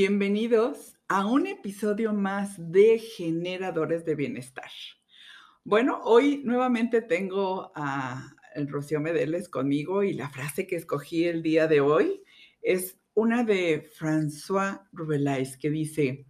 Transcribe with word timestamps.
Bienvenidos 0.00 0.96
a 1.08 1.26
un 1.26 1.48
episodio 1.48 2.12
más 2.12 2.54
de 2.70 3.00
Generadores 3.00 4.04
de 4.04 4.14
Bienestar. 4.14 4.70
Bueno, 5.64 5.98
hoy 6.04 6.40
nuevamente 6.44 7.02
tengo 7.02 7.72
a 7.74 8.32
Rocío 8.54 9.00
Medeles 9.00 9.48
conmigo 9.48 10.04
y 10.04 10.12
la 10.12 10.30
frase 10.30 10.68
que 10.68 10.76
escogí 10.76 11.24
el 11.24 11.42
día 11.42 11.66
de 11.66 11.80
hoy 11.80 12.22
es 12.62 12.96
una 13.14 13.42
de 13.42 13.90
François 13.90 14.86
Rabelais 14.92 15.56
que 15.56 15.68
dice, 15.68 16.26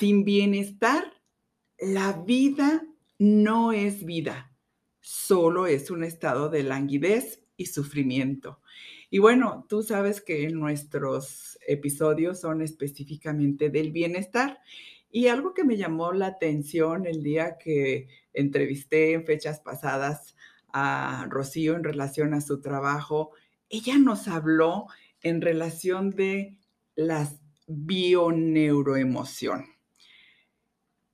sin 0.00 0.24
bienestar, 0.24 1.04
la 1.78 2.24
vida 2.26 2.84
no 3.20 3.70
es 3.70 4.04
vida, 4.04 4.52
solo 4.98 5.68
es 5.68 5.92
un 5.92 6.02
estado 6.02 6.48
de 6.48 6.64
languidez 6.64 7.44
y 7.56 7.66
sufrimiento. 7.66 8.60
Y 9.10 9.18
bueno, 9.18 9.66
tú 9.68 9.82
sabes 9.82 10.20
que 10.20 10.48
nuestros 10.50 11.58
episodios 11.66 12.40
son 12.40 12.62
específicamente 12.62 13.68
del 13.68 13.90
bienestar. 13.90 14.60
Y 15.10 15.26
algo 15.26 15.52
que 15.52 15.64
me 15.64 15.76
llamó 15.76 16.12
la 16.12 16.28
atención 16.28 17.06
el 17.06 17.22
día 17.22 17.58
que 17.58 18.08
entrevisté 18.32 19.12
en 19.12 19.26
fechas 19.26 19.58
pasadas 19.60 20.36
a 20.72 21.26
Rocío 21.28 21.74
en 21.74 21.82
relación 21.82 22.32
a 22.32 22.40
su 22.40 22.60
trabajo, 22.60 23.32
ella 23.68 23.98
nos 23.98 24.28
habló 24.28 24.86
en 25.22 25.40
relación 25.40 26.10
de 26.10 26.56
las 26.94 27.40
bioneuroemoción. 27.70 29.66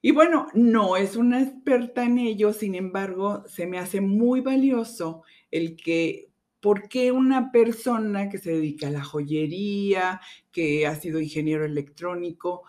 Y 0.01 0.13
bueno, 0.13 0.47
no 0.55 0.97
es 0.97 1.17
una 1.17 1.43
experta 1.43 2.05
en 2.05 2.19
ello, 2.19 2.53
sin 2.53 2.75
embargo, 2.75 3.45
se 3.49 3.67
me 3.67 3.79
hace 3.79 4.01
muy 4.01 4.41
valioso 4.41 5.23
el 5.51 5.77
que 5.77 6.26
¿Por 6.67 6.89
qué 6.89 7.13
una 7.13 7.53
persona 7.53 8.29
que 8.29 8.39
se 8.39 8.51
dedica 8.51 8.89
a 8.89 8.91
la 8.91 9.05
joyería, 9.05 10.21
que 10.51 10.85
ha 10.89 10.97
sido 10.97 11.21
ingeniero 11.21 11.65
electrónico, 11.65 12.65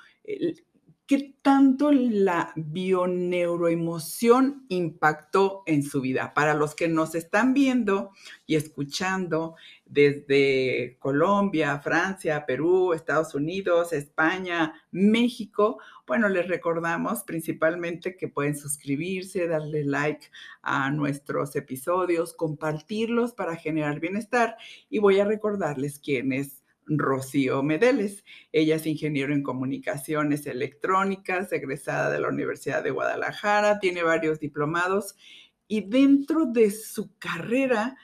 qué 1.08 1.34
tanto 1.42 1.92
la 1.94 2.52
bioneuroemoción 2.58 4.66
impactó 4.68 5.64
en 5.66 5.82
su 5.82 6.02
vida? 6.02 6.34
Para 6.34 6.54
los 6.54 6.76
que 6.76 6.90
nos 6.90 7.16
están 7.16 7.54
viendo 7.54 8.12
y 8.46 8.56
escuchando 8.56 9.56
desde 9.86 10.98
Colombia, 11.00 11.80
Francia, 11.80 12.46
Perú, 12.46 12.92
Estados 12.92 13.34
Unidos, 13.34 13.94
España, 13.94 14.74
México, 14.92 15.80
bueno, 16.06 16.28
les 16.28 16.50
recordamos 16.50 17.24
principalmente 17.24 18.18
que 18.18 18.28
pueden 18.28 18.58
suscribirse, 18.58 19.48
darle 19.48 19.86
like 19.86 20.28
a 20.62 20.92
nuestros 20.92 21.56
episodios, 21.56 22.34
compartirlos 22.34 23.32
para 23.32 23.56
generar 23.56 24.02
bienestar. 24.02 24.58
Y 24.90 25.00
voy 25.00 25.22
a 25.22 25.26
recordarles 25.26 26.00
quién 26.00 26.34
es 26.34 26.64
Rocío 26.88 27.64
Medeles. 27.64 28.24
Ella 28.52 28.76
es 28.76 28.86
ingeniero 28.86 29.34
en 29.34 29.44
comunicaciones 29.44 30.48
electrónicas, 30.48 31.52
egresada 31.52 32.10
de 32.10 32.20
la 32.20 32.30
Universidad 32.30 32.84
de 32.84 32.92
Guadalajara, 32.92 33.80
tiene 33.80 34.04
varios 34.04 34.40
diplomados 34.40 35.16
y 35.68 35.82
dentro 35.82 36.46
de 36.46 36.72
su 36.72 37.18
carrera 37.18 37.98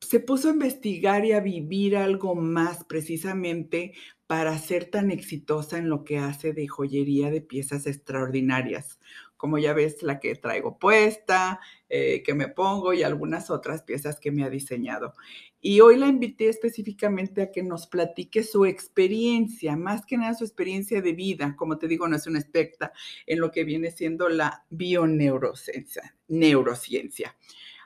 se 0.00 0.20
puso 0.20 0.48
a 0.48 0.52
investigar 0.52 1.24
y 1.24 1.32
a 1.32 1.40
vivir 1.40 1.96
algo 1.96 2.34
más 2.34 2.84
precisamente 2.84 3.92
para 4.26 4.56
ser 4.58 4.86
tan 4.86 5.10
exitosa 5.10 5.78
en 5.78 5.88
lo 5.88 6.04
que 6.04 6.18
hace 6.18 6.52
de 6.52 6.68
joyería 6.68 7.30
de 7.30 7.40
piezas 7.40 7.86
extraordinarias. 7.86 9.00
Como 9.36 9.58
ya 9.58 9.72
ves, 9.72 10.02
la 10.02 10.20
que 10.20 10.34
traigo 10.34 10.78
puesta, 10.78 11.60
eh, 11.88 12.22
que 12.22 12.34
me 12.34 12.48
pongo 12.48 12.92
y 12.92 13.02
algunas 13.02 13.50
otras 13.50 13.82
piezas 13.82 14.20
que 14.20 14.30
me 14.30 14.44
ha 14.44 14.50
diseñado. 14.50 15.14
Y 15.60 15.80
hoy 15.80 15.96
la 15.96 16.06
invité 16.06 16.48
específicamente 16.48 17.42
a 17.42 17.50
que 17.50 17.62
nos 17.62 17.86
platique 17.86 18.42
su 18.42 18.66
experiencia, 18.66 19.76
más 19.76 20.04
que 20.06 20.16
nada 20.16 20.34
su 20.34 20.44
experiencia 20.44 21.02
de 21.02 21.12
vida. 21.12 21.54
Como 21.56 21.78
te 21.78 21.88
digo, 21.88 22.06
no 22.08 22.16
es 22.16 22.26
una 22.26 22.40
experta 22.40 22.92
en 23.26 23.40
lo 23.40 23.50
que 23.50 23.64
viene 23.64 23.90
siendo 23.90 24.28
la 24.28 24.64
bioneurociencia. 24.70 26.14
Neurociencia 26.28 27.34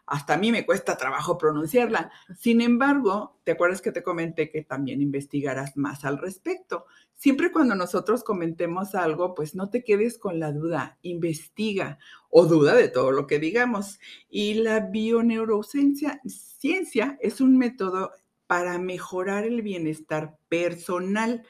hasta 0.07 0.35
a 0.35 0.37
mí 0.37 0.53
me 0.53 0.67
cuesta 0.67 0.97
trabajo 0.97 1.39
pronunciarla. 1.39 2.11
Sin 2.39 2.61
embargo, 2.61 3.39
¿te 3.45 3.53
acuerdas 3.53 3.81
que 3.81 3.93
te 3.93 4.03
comenté 4.03 4.51
que 4.51 4.63
también 4.63 5.01
investigarás 5.01 5.77
más 5.77 6.05
al 6.05 6.19
respecto? 6.19 6.87
Siempre 7.23 7.53
cuando 7.53 7.77
nosotros 7.77 8.25
comentemos 8.25 8.97
algo, 8.97 9.37
pues 9.37 9.55
no 9.55 9.71
te 9.71 9.85
quedes 9.85 10.19
con 10.19 10.41
la 10.41 10.51
duda, 10.51 10.99
investiga 11.03 12.01
o 12.31 12.47
duda 12.47 12.75
de 12.75 12.89
todo 12.89 13.13
lo 13.13 13.29
que 13.29 13.39
digamos. 13.39 14.01
Y 14.29 14.55
la 14.55 14.81
bioneurociencia 14.81 16.21
ciencia 16.27 17.17
es 17.21 17.41
un 17.41 17.59
método 17.59 18.11
para 18.49 18.77
mejorar 18.81 19.45
el 19.45 19.63
bienestar 19.63 20.37
personal 20.49 21.47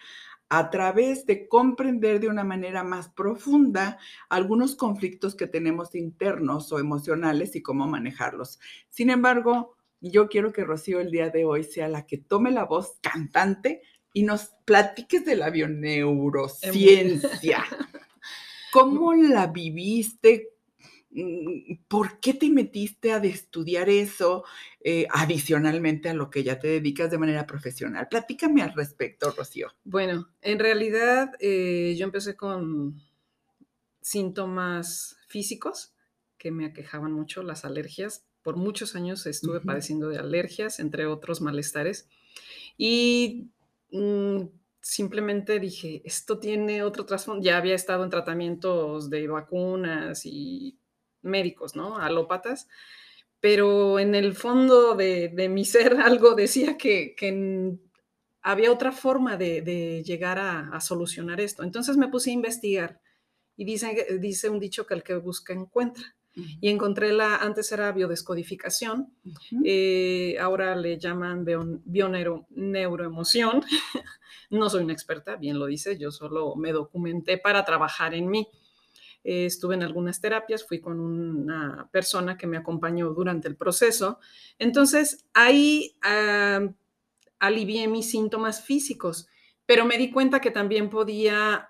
a 0.51 0.69
través 0.69 1.25
de 1.25 1.49
comprender 1.49 2.21
de 2.21 2.29
una 2.29 2.45
manera 2.45 2.85
más 2.85 3.09
profunda 3.09 3.99
algunos 4.29 4.77
conflictos 4.77 5.35
que 5.35 5.47
tenemos 5.47 5.95
internos 5.95 6.71
o 6.71 6.81
emocionales 6.81 7.57
y 7.57 7.63
cómo 7.63 7.87
manejarlos. 7.87 8.61
Sin 8.91 9.09
embargo, 9.09 9.75
yo 10.03 10.29
quiero 10.29 10.53
que 10.53 10.65
Rocío 10.65 11.01
el 11.01 11.11
día 11.11 11.31
de 11.31 11.47
hoy 11.47 11.65
sea 11.65 11.89
la 11.89 12.05
que 12.05 12.19
tome 12.19 12.51
la 12.51 12.65
voz 12.65 12.99
cantante 13.01 13.81
y 14.13 14.25
nos 14.25 14.51
platiques 14.65 15.25
de 15.25 15.37
la 15.37 15.51
bioneurociencia. 15.51 17.65
¿Cómo 18.73 19.15
la 19.15 19.47
viviste? 19.49 20.51
Mm, 21.11 21.75
¿Por 21.89 22.21
qué 22.21 22.35
te 22.35 22.51
metiste 22.51 23.13
a 23.13 23.19
estudiar 23.19 23.89
eso 23.91 24.45
eh, 24.81 25.07
adicionalmente 25.11 26.09
a 26.09 26.15
lo 26.15 26.31
que 26.31 26.43
ya 26.43 26.59
te 26.59 26.69
dedicas 26.69 27.11
de 27.11 27.19
manera 27.19 27.47
profesional? 27.47 28.09
Platícame 28.09 28.63
al 28.63 28.75
respecto, 28.75 29.31
Rocío. 29.31 29.73
Bueno, 29.85 30.31
en 30.41 30.59
realidad 30.59 31.33
eh, 31.41 31.95
yo 31.99 32.05
empecé 32.05 32.37
con 32.37 33.01
síntomas 34.01 35.17
físicos 35.29 35.95
que 36.39 36.51
me 36.51 36.67
aquejaban 36.67 37.13
mucho, 37.13 37.43
las 37.43 37.65
alergias. 37.65 38.25
Por 38.43 38.57
muchos 38.57 38.97
años 38.97 39.27
estuve 39.27 39.61
padeciendo 39.61 40.09
de 40.09 40.19
alergias, 40.19 40.81
entre 40.81 41.07
otros 41.07 41.41
malestares. 41.41 42.09
Y 42.77 43.51
mm, 43.93 44.49
simplemente 44.81 45.61
dije, 45.61 46.03
esto 46.05 46.39
tiene 46.39 46.83
otro 46.83 47.07
trasfondo. 47.07 47.43
Ya 47.43 47.57
había 47.57 47.75
estado 47.75 48.05
en 48.05 48.11
tratamientos 48.11 49.09
de 49.09 49.29
vacunas 49.29 50.27
y 50.27 50.79
médicos, 51.23 51.77
¿no? 51.77 51.99
Alópatas, 51.99 52.69
pero 53.41 53.99
en 53.99 54.15
el 54.15 54.35
fondo 54.35 54.95
de, 54.95 55.49
mi 55.51 55.65
ser 55.65 55.95
algo 55.95 56.35
decía 56.35 56.77
que, 56.77 57.15
había 58.45 58.73
otra 58.73 58.91
forma 58.91 59.37
de, 59.37 60.03
llegar 60.05 60.39
a, 60.39 60.81
solucionar 60.81 61.41
esto. 61.41 61.63
Entonces 61.63 61.97
me 61.97 62.09
puse 62.09 62.31
a 62.31 62.35
investigar 62.35 63.01
y 63.57 63.65
dice, 63.65 64.19
dice 64.21 64.49
un 64.49 64.59
dicho 64.59 64.85
que 64.87 64.95
el 64.95 65.03
que 65.03 65.15
busca 65.15 65.53
encuentra. 65.53 66.17
Y 66.35 66.71
encontré 66.71 67.13
la, 67.13 67.37
antes 67.37 67.71
era 67.73 67.93
biodescodificación, 67.93 69.13
eh, 69.65 70.37
ahora 70.41 70.75
le 70.75 70.99
llaman 70.99 71.45
bioneuroemoción. 71.45 73.63
no 74.51 74.71
soy 74.71 74.85
una 74.85 74.95
experta, 74.95 75.37
bien 75.37 75.59
lo 75.59 75.67
dice, 75.67 75.99
yo 75.99 76.11
solo 76.11 76.57
me 76.57 76.73
documenté 76.73 77.37
para 77.37 77.65
trabajar 77.65 78.15
en 78.15 78.31
mí. 78.31 78.49
Eh, 79.25 79.47
estuve 79.47 79.75
en 79.75 79.83
algunas 79.83 80.21
terapias, 80.21 80.67
fui 80.67 80.81
con 80.81 80.99
una 80.99 81.89
persona 81.93 82.37
que 82.37 82.47
me 82.47 82.57
acompañó 82.57 83.11
durante 83.11 83.49
el 83.49 83.57
proceso. 83.57 84.19
Entonces, 84.59 85.27
ahí 85.35 85.97
alivié 87.39 87.89
mis 87.89 88.11
síntomas 88.11 88.65
físicos, 88.65 89.29
pero 89.67 89.85
me 89.85 89.99
di 89.99 90.11
cuenta 90.11 90.41
que 90.41 90.51
también 90.51 90.89
podía 90.89 91.69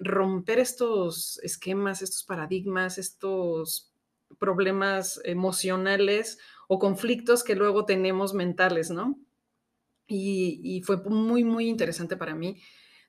romper 0.00 0.58
estos 0.58 1.38
esquemas, 1.42 2.02
estos 2.02 2.24
paradigmas, 2.24 2.98
estos 2.98 3.89
problemas 4.38 5.20
emocionales 5.24 6.38
o 6.68 6.78
conflictos 6.78 7.42
que 7.42 7.54
luego 7.54 7.84
tenemos 7.84 8.34
mentales, 8.34 8.90
¿no? 8.90 9.18
Y, 10.06 10.82
fue 10.84 10.96
muy, 10.98 11.44
muy 11.44 11.68
interesante 11.68 12.16
para 12.16 12.34
mí 12.34 12.60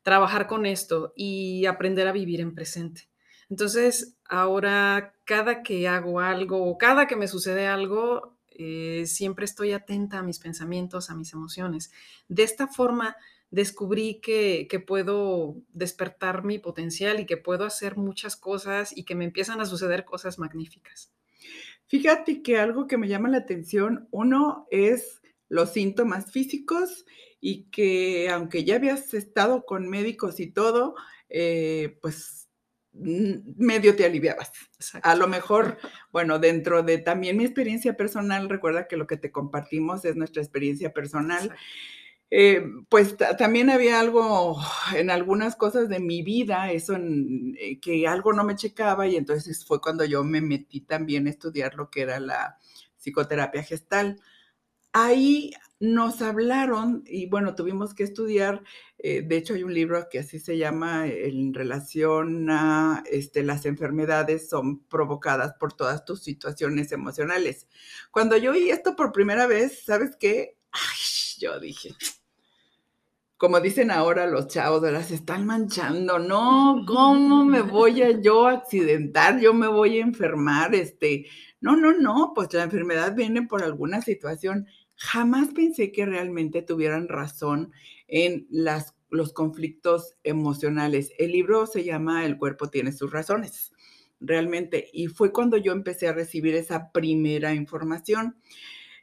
trabajar 0.03 0.47
con 0.47 0.65
esto 0.65 1.13
y 1.15 1.65
aprender 1.65 2.07
a 2.07 2.11
vivir 2.11 2.41
en 2.41 2.53
presente. 2.53 3.09
Entonces, 3.49 4.17
ahora 4.25 5.15
cada 5.25 5.63
que 5.63 5.87
hago 5.87 6.19
algo 6.19 6.63
o 6.63 6.77
cada 6.77 7.07
que 7.07 7.15
me 7.15 7.27
sucede 7.27 7.67
algo, 7.67 8.37
eh, 8.49 9.05
siempre 9.07 9.45
estoy 9.45 9.71
atenta 9.73 10.19
a 10.19 10.23
mis 10.23 10.39
pensamientos, 10.39 11.09
a 11.09 11.15
mis 11.15 11.33
emociones. 11.33 11.91
De 12.27 12.43
esta 12.43 12.67
forma, 12.67 13.15
descubrí 13.51 14.21
que, 14.21 14.67
puedo 14.87 15.57
despertar 15.73 16.43
mi 16.43 16.57
potencial 16.57 17.19
y 17.19 17.25
que 17.25 17.37
puedo 17.37 17.65
hacer 17.65 17.97
muchas 17.97 18.35
cosas 18.35 18.97
y 18.97 19.03
que 19.03 19.13
me 19.13 19.25
empiezan 19.25 19.61
a 19.61 19.65
suceder 19.65 20.05
cosas 20.05 20.39
magníficas. 20.39 21.13
Fíjate 21.87 22.41
que 22.41 22.57
algo 22.57 22.87
que 22.87 22.97
me 22.97 23.09
llama 23.09 23.29
la 23.29 23.39
atención, 23.39 24.07
uno 24.11 24.67
es 24.71 25.21
los 25.49 25.73
síntomas 25.73 26.31
físicos 26.31 27.05
y 27.41 27.65
que 27.65 28.29
aunque 28.29 28.63
ya 28.63 28.75
habías 28.75 29.13
estado 29.13 29.65
con 29.65 29.89
médicos 29.89 30.39
y 30.39 30.47
todo, 30.47 30.95
eh, 31.27 31.97
pues 32.01 32.47
medio 32.93 33.95
te 33.95 34.05
aliviabas. 34.05 34.51
A 35.03 35.15
lo 35.15 35.27
mejor, 35.27 35.77
bueno, 36.11 36.39
dentro 36.39 36.83
de 36.83 36.99
también 36.99 37.35
mi 37.35 37.43
experiencia 37.43 37.97
personal, 37.97 38.49
recuerda 38.49 38.87
que 38.87 38.95
lo 38.95 39.07
que 39.07 39.17
te 39.17 39.31
compartimos 39.31 40.05
es 40.05 40.15
nuestra 40.15 40.41
experiencia 40.41 40.93
personal. 40.93 41.53
Eh, 42.33 42.63
pues 42.87 43.17
también 43.37 43.69
había 43.69 43.99
algo 43.99 44.57
en 44.95 45.09
algunas 45.11 45.57
cosas 45.57 45.89
de 45.89 45.99
mi 45.99 46.23
vida, 46.23 46.71
eso 46.71 46.93
en, 46.93 47.57
eh, 47.59 47.79
que 47.81 48.07
algo 48.07 48.31
no 48.31 48.45
me 48.45 48.55
checaba 48.55 49.05
y 49.05 49.17
entonces 49.17 49.65
fue 49.65 49.81
cuando 49.81 50.05
yo 50.05 50.23
me 50.23 50.39
metí 50.39 50.79
también 50.79 51.27
a 51.27 51.29
estudiar 51.29 51.75
lo 51.75 51.89
que 51.89 52.01
era 52.03 52.21
la 52.21 52.57
psicoterapia 52.97 53.63
gestal. 53.63 54.21
Ahí 54.93 55.51
nos 55.81 56.21
hablaron 56.21 57.03
y 57.05 57.27
bueno, 57.27 57.55
tuvimos 57.55 57.93
que 57.93 58.03
estudiar, 58.03 58.63
eh, 58.99 59.23
de 59.23 59.37
hecho 59.37 59.53
hay 59.55 59.63
un 59.63 59.73
libro 59.73 60.07
que 60.09 60.19
así 60.19 60.39
se 60.39 60.57
llama 60.57 61.07
en 61.07 61.53
relación 61.53 62.49
a 62.49 63.03
este, 63.11 63.43
las 63.43 63.65
enfermedades 63.65 64.49
son 64.49 64.85
provocadas 64.85 65.53
por 65.59 65.73
todas 65.73 66.05
tus 66.05 66.23
situaciones 66.23 66.93
emocionales. 66.93 67.67
Cuando 68.11 68.37
yo 68.37 68.51
oí 68.51 68.69
esto 68.69 68.95
por 68.95 69.11
primera 69.11 69.47
vez, 69.47 69.83
¿sabes 69.85 70.15
qué? 70.17 70.57
Ay, 70.71 70.99
yo 71.39 71.59
dije, 71.59 71.95
como 73.41 73.59
dicen 73.59 73.89
ahora 73.89 74.27
los 74.27 74.49
chavos, 74.49 74.83
de 74.83 74.91
las 74.91 75.09
están 75.09 75.47
manchando, 75.47 76.19
no, 76.19 76.83
¿cómo 76.87 77.43
me 77.43 77.63
voy 77.63 78.03
a 78.03 78.21
yo 78.21 78.45
accidentar? 78.45 79.39
Yo 79.39 79.51
me 79.51 79.67
voy 79.67 79.97
a 79.97 80.03
enfermar, 80.03 80.75
este, 80.75 81.25
no, 81.59 81.75
no, 81.75 81.91
no, 81.91 82.33
pues 82.35 82.53
la 82.53 82.61
enfermedad 82.61 83.15
viene 83.15 83.41
por 83.47 83.63
alguna 83.63 84.03
situación. 84.03 84.67
Jamás 84.93 85.55
pensé 85.55 85.91
que 85.91 86.05
realmente 86.05 86.61
tuvieran 86.61 87.07
razón 87.07 87.71
en 88.07 88.45
las, 88.51 88.93
los 89.09 89.33
conflictos 89.33 90.13
emocionales. 90.23 91.11
El 91.17 91.31
libro 91.31 91.65
se 91.65 91.83
llama 91.83 92.25
El 92.25 92.37
cuerpo 92.37 92.69
tiene 92.69 92.91
sus 92.91 93.11
razones, 93.11 93.71
realmente, 94.19 94.87
y 94.93 95.07
fue 95.07 95.31
cuando 95.31 95.57
yo 95.57 95.71
empecé 95.71 96.07
a 96.07 96.13
recibir 96.13 96.53
esa 96.53 96.91
primera 96.91 97.55
información. 97.55 98.35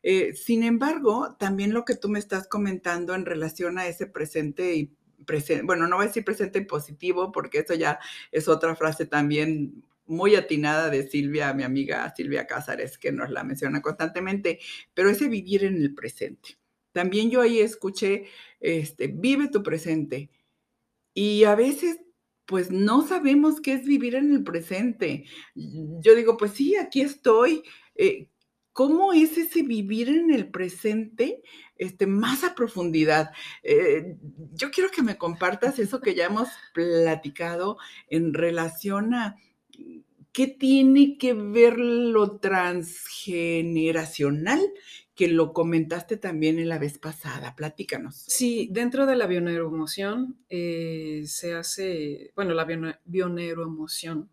Eh, 0.03 0.35
sin 0.35 0.63
embargo, 0.63 1.37
también 1.39 1.73
lo 1.73 1.85
que 1.85 1.97
tú 1.97 2.09
me 2.09 2.19
estás 2.19 2.49
comentando 2.49 3.15
en 3.15 3.27
relación 3.27 3.79
a 3.79 3.87
ese 3.87 4.07
presente 4.07 4.75
y 4.77 4.95
presente, 5.27 5.65
bueno, 5.65 5.87
no 5.87 5.97
voy 5.97 6.05
a 6.05 6.09
decir 6.09 6.25
presente 6.25 6.61
y 6.61 6.65
positivo, 6.65 7.33
porque 7.33 7.59
eso 7.59 7.75
ya 7.75 7.99
es 8.33 8.49
otra 8.49 8.77
frase 8.77 9.07
también 9.07 9.85
muy 10.07 10.35
atinada 10.35 10.91
de 10.91 11.07
Silvia, 11.07 11.53
mi 11.53 11.63
amiga 11.63 12.13
Silvia 12.17 12.47
Cázares, 12.47 12.99
que 12.99 13.13
nos 13.13 13.31
la 13.31 13.45
menciona 13.45 13.83
constantemente, 13.83 14.59
pero 14.95 15.11
ese 15.11 15.29
vivir 15.29 15.65
en 15.65 15.77
el 15.77 15.95
presente. 15.95 16.59
También 16.93 17.31
yo 17.31 17.43
ahí 17.43 17.61
escuché, 17.61 18.25
este, 18.61 19.09
vive 19.09 19.49
tu 19.49 19.63
presente. 19.63 20.31
Y 21.15 21.45
a 21.45 21.55
veces, 21.55 22.01
pues 22.47 22.71
no 22.71 23.07
sabemos 23.07 23.61
qué 23.61 23.75
es 23.75 23.85
vivir 23.85 24.15
en 24.15 24.33
el 24.33 24.45
presente. 24.45 25.25
Yo 25.55 26.15
digo, 26.15 26.37
pues 26.37 26.53
sí, 26.53 26.77
aquí 26.77 27.03
estoy. 27.03 27.63
Eh, 27.95 28.29
¿Cómo 28.79 29.13
es 29.13 29.37
ese 29.37 29.65
vivir 29.65 30.09
en 30.09 30.31
el 30.31 30.53
presente 30.53 31.43
este, 31.79 32.07
más 32.07 32.45
a 32.45 32.55
profundidad? 32.55 33.33
Eh, 33.65 34.15
yo 34.53 34.71
quiero 34.71 34.93
que 34.93 35.03
me 35.03 35.19
compartas 35.19 35.81
eso 35.81 36.01
que 36.01 36.15
ya 36.15 36.27
hemos 36.27 36.49
platicado 36.73 37.77
en 38.09 38.35
relación 38.35 39.15
a 39.15 39.35
qué 40.31 40.47
tiene 40.47 41.19
que 41.19 41.35
ver 41.35 41.77
lo 41.77 42.39
transgeneracional 42.39 44.61
que 45.17 45.27
lo 45.27 45.53
comentaste 45.53 46.17
también 46.17 46.61
en 46.61 46.69
la 46.69 46.79
vez 46.79 46.99
pasada. 46.99 47.57
Platícanos. 47.57 48.27
Sí, 48.29 48.69
dentro 48.71 49.07
de 49.07 49.17
la 49.17 49.27
bioneuroemoción 49.27 50.39
eh, 50.51 51.25
se 51.27 51.55
hace, 51.55 52.31
bueno, 52.37 52.55
la 52.55 52.65
bioneuroemoción 53.05 54.31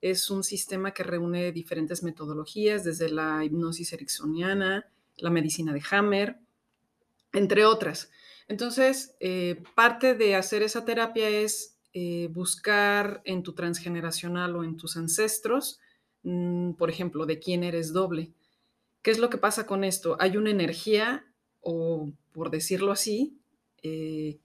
es 0.00 0.30
un 0.30 0.42
sistema 0.42 0.92
que 0.92 1.02
reúne 1.02 1.52
diferentes 1.52 2.02
metodologías, 2.02 2.84
desde 2.84 3.10
la 3.10 3.44
hipnosis 3.44 3.92
ericksoniana, 3.92 4.90
la 5.16 5.30
medicina 5.30 5.72
de 5.72 5.82
Hammer, 5.90 6.38
entre 7.32 7.64
otras. 7.64 8.10
Entonces, 8.48 9.14
eh, 9.20 9.62
parte 9.74 10.14
de 10.14 10.34
hacer 10.34 10.62
esa 10.62 10.84
terapia 10.84 11.28
es 11.28 11.76
eh, 11.92 12.28
buscar 12.32 13.20
en 13.24 13.42
tu 13.42 13.52
transgeneracional 13.52 14.56
o 14.56 14.64
en 14.64 14.76
tus 14.76 14.96
ancestros, 14.96 15.80
mm, 16.22 16.72
por 16.72 16.90
ejemplo, 16.90 17.26
de 17.26 17.38
quién 17.38 17.62
eres 17.62 17.92
doble. 17.92 18.32
¿Qué 19.02 19.10
es 19.10 19.18
lo 19.18 19.30
que 19.30 19.38
pasa 19.38 19.66
con 19.66 19.84
esto? 19.84 20.16
Hay 20.20 20.36
una 20.36 20.50
energía, 20.50 21.24
o 21.60 22.12
por 22.32 22.50
decirlo 22.50 22.92
así, 22.92 23.38
eh, 23.82 24.38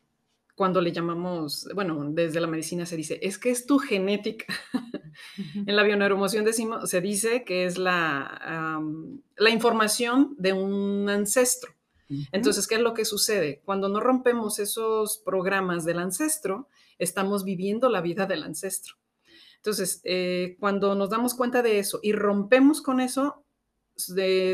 cuando 0.56 0.82
le 0.82 0.92
llamamos, 0.92 1.68
bueno, 1.76 2.10
desde 2.12 2.40
la 2.40 2.48
medicina 2.48 2.86
se 2.86 2.96
dice, 2.96 3.20
es 3.22 3.38
que 3.38 3.52
es 3.52 3.66
tu 3.66 3.78
genética. 3.78 4.46
en 5.38 5.76
la 5.76 5.84
bioneuromoción 5.84 6.46
decimos, 6.46 6.90
se 6.90 7.02
dice 7.02 7.44
que 7.44 7.66
es 7.66 7.78
la, 7.78 8.82
la 9.38 9.50
información 9.50 10.36
de 10.38 10.54
un 10.54 11.10
ancestro. 11.10 11.74
Entonces, 12.32 12.68
¿qué 12.68 12.76
es 12.76 12.82
lo 12.82 12.94
que 12.94 13.04
sucede? 13.04 13.62
Cuando 13.66 13.90
no 13.90 14.00
rompemos 14.00 14.60
esos 14.60 15.18
programas 15.18 15.86
del 15.86 16.00
ancestro, 16.00 16.70
estamos 17.00 17.44
viviendo 17.44 17.90
la 17.90 18.02
vida 18.02 18.26
del 18.26 18.44
ancestro. 18.44 18.96
Entonces, 19.58 20.02
eh, 20.04 20.56
cuando 20.60 20.94
nos 20.94 21.10
damos 21.10 21.34
cuenta 21.34 21.64
de 21.64 21.80
eso 21.80 22.00
y 22.04 22.12
rompemos 22.12 22.82
con 22.84 23.00
eso, 23.00 23.44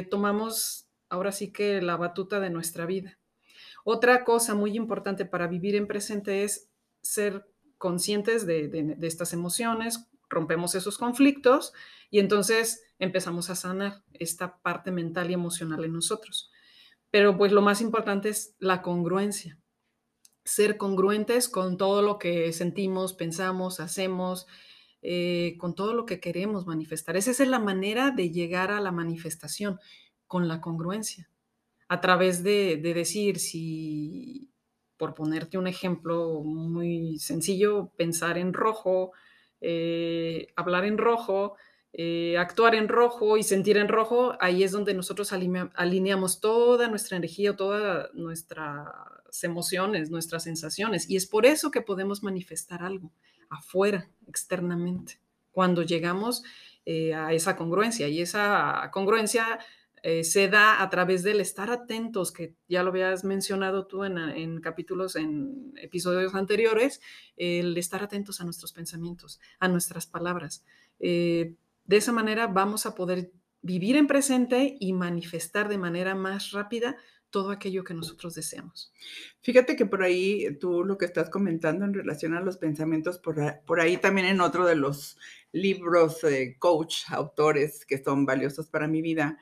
tomamos 0.09 0.87
ahora 1.09 1.33
sí 1.33 1.51
que 1.51 1.81
la 1.81 1.97
batuta 1.97 2.39
de 2.39 2.49
nuestra 2.49 2.85
vida. 2.85 3.19
Otra 3.83 4.23
cosa 4.23 4.55
muy 4.55 4.77
importante 4.77 5.25
para 5.25 5.47
vivir 5.47 5.75
en 5.75 5.87
presente 5.87 6.43
es 6.43 6.69
ser 7.01 7.45
conscientes 7.77 8.45
de, 8.45 8.95
estas 9.01 9.33
emociones, 9.33 10.07
rompemos 10.31 10.73
esos 10.73 10.97
conflictos 10.97 11.73
y 12.09 12.19
entonces 12.19 12.83
empezamos 12.97 13.49
a 13.49 13.55
sanar 13.55 14.03
esta 14.13 14.57
parte 14.61 14.91
mental 14.91 15.29
y 15.29 15.33
emocional 15.33 15.85
en 15.85 15.93
nosotros. 15.93 16.51
Pero 17.11 17.37
pues 17.37 17.51
lo 17.51 17.61
más 17.61 17.81
importante 17.81 18.29
es 18.29 18.55
la 18.57 18.81
congruencia, 18.81 19.59
ser 20.43 20.77
congruentes 20.77 21.49
con 21.49 21.77
todo 21.77 22.01
lo 22.01 22.17
que 22.17 22.51
sentimos, 22.53 23.13
pensamos, 23.13 23.79
hacemos, 23.79 24.47
eh, 25.03 25.55
con 25.59 25.75
todo 25.75 25.93
lo 25.93 26.05
que 26.05 26.19
queremos 26.19 26.65
manifestar. 26.65 27.17
Esa 27.17 27.31
es 27.31 27.39
la 27.39 27.59
manera 27.59 28.11
de 28.11 28.31
llegar 28.31 28.71
a 28.71 28.81
la 28.81 28.91
manifestación, 28.91 29.79
con 30.25 30.47
la 30.47 30.61
congruencia 30.61 31.29
a 31.91 31.99
través 31.99 32.41
de, 32.41 32.77
decir 32.77 33.37
si, 33.37 34.49
por 34.95 35.13
ponerte 35.13 35.57
un 35.57 35.67
ejemplo 35.67 36.41
muy 36.41 37.19
sencillo, 37.19 37.91
pensar 37.97 38.37
en 38.37 38.53
rojo, 38.53 39.11
eh, 39.61 40.47
hablar 40.55 40.85
en 40.85 40.97
rojo, 40.97 41.55
eh, 41.93 42.37
actuar 42.37 42.73
en 42.75 42.87
rojo 42.87 43.37
y 43.37 43.43
sentir 43.43 43.77
en 43.77 43.87
rojo, 43.87 44.35
ahí 44.39 44.63
es 44.63 44.71
donde 44.71 44.93
nosotros 44.93 45.33
alineamos 45.33 46.39
toda 46.39 46.87
nuestra 46.87 47.17
energía, 47.17 47.55
todas 47.55 48.13
nuestras 48.13 48.87
emociones, 49.43 50.09
nuestras 50.09 50.43
sensaciones. 50.43 51.09
Y 51.09 51.15
es 51.15 51.27
por 51.27 51.45
eso 51.45 51.69
que 51.69 51.81
podemos 51.81 52.23
manifestar 52.23 52.81
algo 52.81 53.11
afuera, 53.49 54.09
externamente, 54.27 55.19
cuando 55.51 55.83
llegamos 55.83 56.43
eh, 56.85 57.13
a 57.13 57.33
esa 57.33 57.55
congruencia. 57.55 58.07
Y 58.07 58.21
esa 58.21 58.89
congruencia 58.91 59.59
eh, 60.03 60.23
se 60.23 60.47
da 60.47 60.81
a 60.81 60.89
través 60.89 61.23
del 61.23 61.41
estar 61.41 61.69
atentos, 61.69 62.31
que 62.31 62.55
ya 62.67 62.83
lo 62.83 62.89
habías 62.89 63.23
mencionado 63.23 63.85
tú 63.85 64.03
en, 64.03 64.59
capítulos, 64.61 65.15
en 65.15 65.73
episodios 65.77 66.33
anteriores, 66.33 67.01
el 67.37 67.77
estar 67.77 68.03
atentos 68.03 68.41
a 68.41 68.45
nuestros 68.45 68.73
pensamientos, 68.73 69.39
a 69.59 69.67
nuestras 69.67 70.07
palabras. 70.07 70.63
Eh, 70.99 71.55
de 71.85 71.97
esa 71.97 72.11
manera 72.11 72.47
vamos 72.47 72.85
a 72.85 72.95
poder 72.95 73.31
vivir 73.61 73.95
en 73.95 74.07
presente 74.07 74.75
y 74.79 74.93
manifestar 74.93 75.69
de 75.69 75.77
manera 75.77 76.15
más 76.15 76.51
rápida 76.51 76.97
todo 77.31 77.49
aquello 77.49 77.83
que 77.83 77.93
nosotros 77.93 78.35
deseamos. 78.35 78.93
Fíjate 79.41 79.75
que 79.75 79.85
por 79.85 80.03
ahí 80.03 80.57
tú 80.59 80.83
lo 80.83 80.97
que 80.97 81.05
estás 81.05 81.29
comentando 81.29 81.85
en 81.85 81.93
relación 81.93 82.35
a 82.35 82.41
los 82.41 82.57
pensamientos, 82.57 83.17
por, 83.17 83.79
ahí 83.79 83.97
también 83.97 84.27
en 84.27 84.41
otro 84.41 84.65
de 84.65 84.75
los 84.75 85.17
libros 85.51 86.21
de 86.21 86.57
coach, 86.59 87.03
autores 87.09 87.85
que 87.85 88.03
son 88.03 88.25
valiosos 88.25 88.67
para 88.67 88.87
mi 88.87 89.01
vida, 89.01 89.39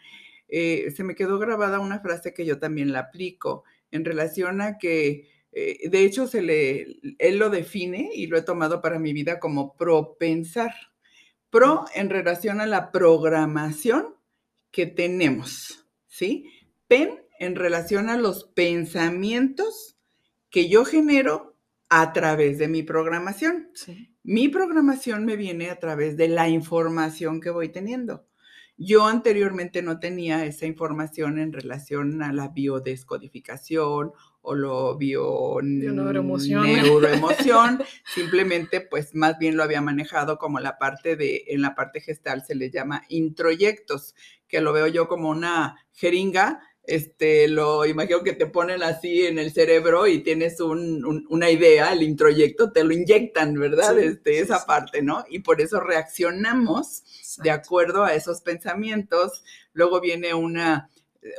eh, 0.49 0.91
se 0.95 1.03
me 1.03 1.15
quedó 1.15 1.39
grabada 1.39 1.79
una 1.79 1.99
frase 1.99 2.33
que 2.33 2.45
yo 2.45 2.59
también 2.59 2.91
la 2.91 2.99
aplico 2.99 3.63
en 3.91 4.05
relación 4.05 4.61
a 4.61 4.77
que, 4.77 5.29
eh, 5.51 5.89
de 5.89 6.03
hecho, 6.03 6.27
se 6.27 6.41
le, 6.41 6.99
él 7.19 7.37
lo 7.37 7.49
define 7.49 8.09
y 8.13 8.27
lo 8.27 8.37
he 8.37 8.41
tomado 8.41 8.81
para 8.81 8.99
mi 8.99 9.13
vida 9.13 9.39
como 9.39 9.75
propensar. 9.75 10.73
Pro 11.49 11.85
en 11.95 12.09
relación 12.09 12.61
a 12.61 12.67
la 12.67 12.91
programación 12.91 14.15
que 14.71 14.85
tenemos, 14.85 15.87
¿sí? 16.07 16.45
Pen 16.87 17.25
en 17.39 17.55
relación 17.55 18.09
a 18.09 18.17
los 18.17 18.43
pensamientos 18.43 19.97
que 20.49 20.69
yo 20.69 20.85
genero 20.85 21.57
a 21.89 22.13
través 22.13 22.59
de 22.59 22.67
mi 22.67 22.83
programación. 22.83 23.71
Mi 24.23 24.47
programación 24.47 25.25
me 25.25 25.35
viene 25.35 25.69
a 25.71 25.79
través 25.79 26.17
de 26.17 26.27
la 26.27 26.49
información 26.49 27.41
que 27.41 27.49
voy 27.49 27.69
teniendo. 27.69 28.28
Yo 28.81 29.07
anteriormente 29.07 29.81
no 29.81 29.99
tenía 29.99 30.45
esa 30.45 30.65
información 30.65 31.37
en 31.37 31.51
relación 31.51 32.23
a 32.23 32.31
la 32.31 32.47
biodescodificación 32.47 34.13
o 34.41 34.55
lo 34.55 34.97
bio 34.97 35.57
neuroemoción. 35.61 36.65
simplemente 38.15 38.79
pues 38.79 39.13
más 39.13 39.37
bien 39.37 39.57
lo 39.57 39.63
había 39.63 39.81
manejado 39.81 40.37
como 40.37 40.61
la 40.61 40.77
parte 40.77 41.17
de, 41.17 41.43
en 41.47 41.61
la 41.61 41.75
parte 41.75 41.99
gestal 41.99 42.45
se 42.45 42.55
le 42.55 42.71
llama 42.71 43.03
introyectos, 43.09 44.15
que 44.47 44.61
lo 44.61 44.71
veo 44.71 44.87
yo 44.87 45.09
como 45.09 45.29
una 45.29 45.75
jeringa 45.91 46.61
este, 46.83 47.47
lo 47.47 47.85
imagino 47.85 48.23
que 48.23 48.33
te 48.33 48.47
ponen 48.47 48.81
así 48.81 49.25
en 49.25 49.37
el 49.37 49.51
cerebro 49.51 50.07
y 50.07 50.23
tienes 50.23 50.59
una 50.59 51.49
idea, 51.49 51.93
el 51.93 52.01
introyecto, 52.01 52.71
te 52.71 52.83
lo 52.83 52.93
inyectan, 52.93 53.53
¿verdad? 53.53 53.97
este, 53.99 54.39
esa 54.39 54.65
parte, 54.65 55.01
¿no? 55.01 55.23
Y 55.29 55.39
por 55.39 55.61
eso 55.61 55.79
reaccionamos 55.79 57.03
de 57.43 57.51
acuerdo 57.51 58.03
a 58.03 58.15
esos 58.15 58.41
pensamientos. 58.41 59.43
Luego 59.73 60.01
viene 60.01 60.33
una, 60.33 60.89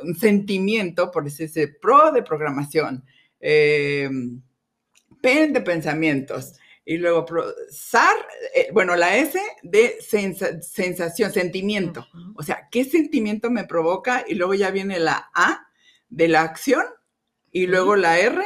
un 0.03 0.15
sentimiento, 0.15 1.11
por 1.11 1.27
eso 1.27 1.45
ese 1.45 1.69
pro 1.69 2.13
de 2.13 2.23
programación, 2.23 3.05
eh, 3.41 4.09
pen 5.21 5.53
de 5.53 5.61
pensamientos. 5.61 6.55
Y 6.85 6.97
luego, 6.97 7.27
SAR, 7.71 8.17
eh, 8.55 8.69
bueno, 8.73 8.97
la 8.97 9.17
S 9.17 9.39
de 9.63 9.99
sensación, 10.01 11.33
sentimiento. 11.33 12.07
O 12.35 12.43
sea, 12.43 12.69
¿qué 12.71 12.85
sentimiento 12.85 13.51
me 13.51 13.65
provoca? 13.65 14.25
Y 14.27 14.35
luego 14.35 14.55
ya 14.55 14.71
viene 14.71 14.99
la 14.99 15.31
A 15.35 15.69
de 16.09 16.29
la 16.29 16.43
acción 16.43 16.85
y 17.53 17.67
luego 17.67 17.97
la 17.97 18.19
R 18.19 18.43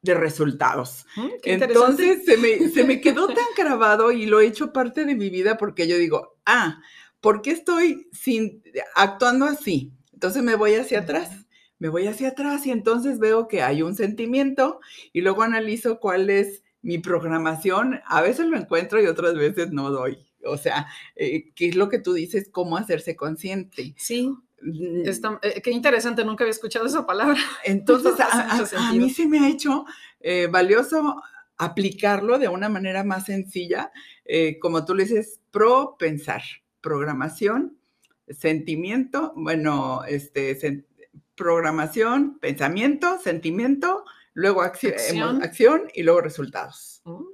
de 0.00 0.14
resultados. 0.14 1.06
Mm, 1.16 1.28
Entonces 1.44 2.24
se 2.24 2.36
me, 2.36 2.70
se 2.70 2.84
me 2.84 3.00
quedó 3.02 3.26
tan 3.26 3.46
grabado 3.56 4.12
y 4.12 4.26
lo 4.26 4.40
he 4.40 4.46
hecho 4.46 4.72
parte 4.72 5.04
de 5.04 5.14
mi 5.14 5.28
vida 5.28 5.58
porque 5.58 5.86
yo 5.86 5.98
digo, 5.98 6.38
ah, 6.46 6.80
¿por 7.20 7.42
qué 7.42 7.50
estoy 7.50 8.08
sin, 8.12 8.62
actuando 8.94 9.44
así? 9.44 9.92
Entonces 10.12 10.42
me 10.42 10.54
voy 10.54 10.74
hacia 10.74 11.00
atrás 11.00 11.42
me 11.82 11.88
voy 11.88 12.06
hacia 12.06 12.28
atrás 12.28 12.64
y 12.64 12.70
entonces 12.70 13.18
veo 13.18 13.48
que 13.48 13.60
hay 13.60 13.82
un 13.82 13.96
sentimiento 13.96 14.78
y 15.12 15.20
luego 15.20 15.42
analizo 15.42 15.98
cuál 15.98 16.30
es 16.30 16.61
mi 16.82 16.98
programación, 16.98 18.00
a 18.06 18.20
veces 18.20 18.46
lo 18.46 18.56
encuentro 18.56 19.00
y 19.00 19.06
otras 19.06 19.34
veces 19.34 19.70
no 19.70 19.90
doy. 19.90 20.18
O 20.44 20.56
sea, 20.56 20.88
eh, 21.14 21.52
¿qué 21.54 21.68
es 21.68 21.76
lo 21.76 21.88
que 21.88 21.98
tú 21.98 22.12
dices? 22.12 22.48
¿Cómo 22.50 22.76
hacerse 22.76 23.16
consciente? 23.16 23.94
Sí. 23.96 24.34
Mm. 24.60 25.02
Eh, 25.42 25.60
qué 25.62 25.70
interesante, 25.70 26.24
nunca 26.24 26.44
había 26.44 26.52
escuchado 26.52 26.86
esa 26.86 27.06
palabra. 27.06 27.38
Entonces, 27.64 28.14
a, 28.76 28.92
mí 28.92 29.10
se 29.10 29.26
me 29.26 29.38
ha 29.38 29.48
hecho 29.48 29.84
eh, 30.20 30.48
valioso 30.50 31.22
aplicarlo 31.56 32.38
de 32.38 32.48
una 32.48 32.68
manera 32.68 33.04
más 33.04 33.26
sencilla, 33.26 33.92
como 34.60 34.84
tú 34.84 34.94
le 34.94 35.04
dices, 35.04 35.40
pro 35.52 35.96
pensar, 35.96 36.42
programación, 36.80 37.76
sentimiento, 38.28 39.32
bueno, 39.36 40.02
este, 40.08 40.84
programación, 41.36 42.38
pensamiento, 42.40 43.18
sentimiento, 43.18 44.04
luego 44.34 44.62
acción, 44.62 45.42
acción. 45.42 45.88
y 45.94 46.02
luego 46.02 46.20
resultados. 46.20 47.02
Oh, 47.04 47.26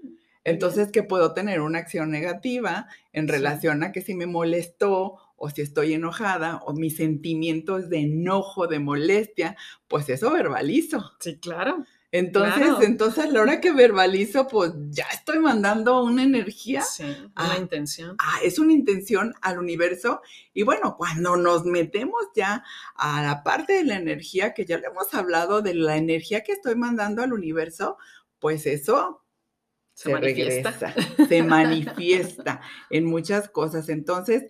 Entonces, 0.45 0.90
que 0.90 1.02
puedo 1.02 1.35
tener 1.35 1.61
una 1.61 1.78
acción 1.78 2.11
negativa 2.11 2.88
en 3.12 3.28
relación 3.28 3.83
a 3.83 3.93
que 3.93 4.00
si 4.00 4.14
me 4.14 4.26
molestó 4.26 5.17
o 5.37 5.50
si 5.50 5.62
estoy 5.62 5.95
enojada 5.95 6.57
o 6.64 6.73
mis 6.73 6.97
sentimientos 6.97 7.88
de 7.88 8.00
enojo, 8.00 8.67
de 8.67 8.81
molestia, 8.81 9.57
pues 9.87 10.09
eso 10.09 10.33
verbalizo. 10.33 11.12
Sí, 11.21 11.38
claro. 11.38 11.85
Entonces, 12.11 12.69
entonces 12.81 13.25
a 13.25 13.29
la 13.29 13.43
hora 13.43 13.61
que 13.61 13.71
verbalizo, 13.73 14.49
pues 14.49 14.73
ya 14.88 15.05
estoy 15.12 15.41
mandando 15.41 16.03
una 16.03 16.23
energía. 16.23 16.81
Sí, 16.81 17.05
una 17.37 17.59
intención. 17.59 18.17
Ah, 18.19 18.38
es 18.43 18.59
una 18.59 18.73
intención 18.73 19.35
al 19.43 19.59
universo. 19.59 20.23
Y 20.55 20.62
bueno, 20.62 20.97
cuando 20.97 21.37
nos 21.37 21.67
metemos 21.67 22.23
ya 22.35 22.65
a 22.95 23.23
la 23.23 23.43
parte 23.43 23.75
de 23.75 23.85
la 23.85 23.97
energía, 23.97 24.55
que 24.55 24.65
ya 24.65 24.79
le 24.79 24.87
hemos 24.87 25.12
hablado 25.12 25.61
de 25.61 25.75
la 25.75 25.99
energía 25.99 26.43
que 26.43 26.53
estoy 26.53 26.77
mandando 26.77 27.23
al 27.23 27.35
universo, 27.35 27.99
pues 28.38 28.65
eso 28.65 29.23
se, 29.93 30.11
manifiesta. 30.11 30.95
se 31.29 31.43
manifiesta 31.43 32.62
en 32.88 33.05
muchas 33.05 33.50
cosas. 33.50 33.91
Entonces, 33.91 34.47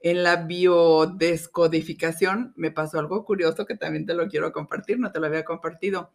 en 0.00 0.22
la 0.22 0.36
biodescodificación 0.36 2.52
me 2.54 2.70
pasó 2.70 2.98
algo 2.98 3.24
curioso 3.24 3.64
que 3.64 3.76
también 3.76 4.04
te 4.04 4.12
lo 4.12 4.28
quiero 4.28 4.52
compartir, 4.52 4.98
no 4.98 5.10
te 5.10 5.20
lo 5.20 5.26
había 5.26 5.46
compartido 5.46 6.12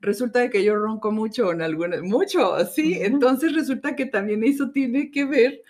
resulta 0.00 0.48
que 0.50 0.64
yo 0.64 0.76
ronco 0.76 1.12
mucho 1.12 1.52
en 1.52 1.62
algunas, 1.62 2.02
mucho, 2.02 2.56
sí, 2.66 2.98
entonces 3.00 3.54
resulta 3.54 3.94
que 3.96 4.06
también 4.06 4.44
eso 4.44 4.70
tiene 4.70 5.10
que 5.10 5.24
ver 5.24 5.62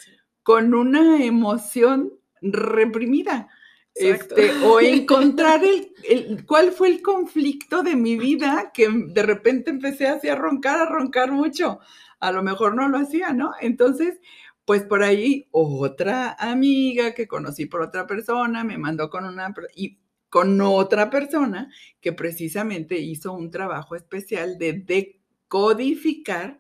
con 0.43 0.75
una 0.75 1.25
emoción 1.25 2.13
reprimida. 2.41 3.49
Este, 3.95 4.53
o 4.65 4.81
encontrar 4.81 5.61
el, 5.65 6.47
cuál 6.47 6.73
fue 6.73 6.89
el 6.89 7.03
conflicto 7.03 7.83
de 7.83 7.97
mi 7.97 8.17
vida 8.17 8.71
que 8.73 8.89
de 8.89 9.23
repente 9.23 9.71
empecé 9.71 10.07
así 10.07 10.29
a 10.29 10.37
roncar, 10.37 10.81
a 10.81 10.87
roncar 10.87 11.33
mucho. 11.33 11.81
A 12.21 12.33
lo 12.33 12.43
mejor 12.43 12.75
no 12.75 12.89
lo 12.89 12.99
hacía, 12.99 13.33
¿no? 13.33 13.53
Entonces, 13.61 14.21
pues 14.65 14.83
por 14.85 15.03
ahí 15.03 15.49
otra 15.51 16.37
amiga 16.39 17.13
que 17.15 17.27
conocí 17.27 17.67
por 17.67 17.83
otra 17.83 18.07
persona 18.07 18.63
me 18.63 18.79
mandó 18.79 19.11
con 19.11 19.25
una 19.25 19.53
y 19.75 19.99
con 20.31 20.61
otra 20.61 21.11
persona 21.11 21.71
que 22.01 22.13
precisamente 22.13 22.99
hizo 22.99 23.33
un 23.33 23.51
trabajo 23.51 23.97
especial 23.97 24.57
de 24.59 24.73
decodificar 24.73 26.59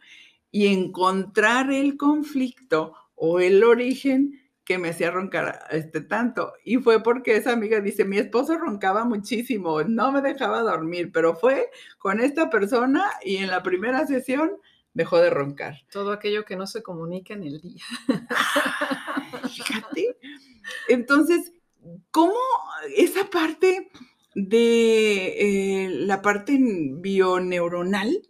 y 0.50 0.66
encontrar 0.66 1.72
el 1.72 1.96
conflicto 1.96 2.94
o 3.14 3.40
el 3.40 3.62
origen 3.62 4.40
que 4.64 4.78
me 4.78 4.90
hacía 4.90 5.10
roncar 5.10 5.60
este 5.70 6.00
tanto. 6.00 6.52
Y 6.64 6.76
fue 6.76 7.02
porque 7.02 7.36
esa 7.36 7.52
amiga 7.52 7.80
dice, 7.80 8.04
mi 8.04 8.18
esposo 8.18 8.56
roncaba 8.56 9.04
muchísimo, 9.04 9.82
no 9.82 10.12
me 10.12 10.20
dejaba 10.20 10.60
dormir, 10.62 11.10
pero 11.12 11.34
fue 11.34 11.70
con 11.98 12.20
esta 12.20 12.50
persona 12.50 13.04
y 13.24 13.36
en 13.36 13.48
la 13.48 13.62
primera 13.62 14.06
sesión 14.06 14.52
dejó 14.92 15.18
de 15.18 15.30
roncar. 15.30 15.74
Todo 15.90 16.12
aquello 16.12 16.44
que 16.44 16.56
no 16.56 16.66
se 16.66 16.82
comunica 16.82 17.34
en 17.34 17.44
el 17.44 17.60
día. 17.60 17.84
fíjate. 19.54 20.16
Entonces, 20.88 21.52
¿cómo 22.10 22.34
esa 22.96 23.28
parte 23.30 23.90
de 24.34 25.84
eh, 25.84 25.88
la 25.90 26.22
parte 26.22 26.58
bioneuronal, 26.60 28.22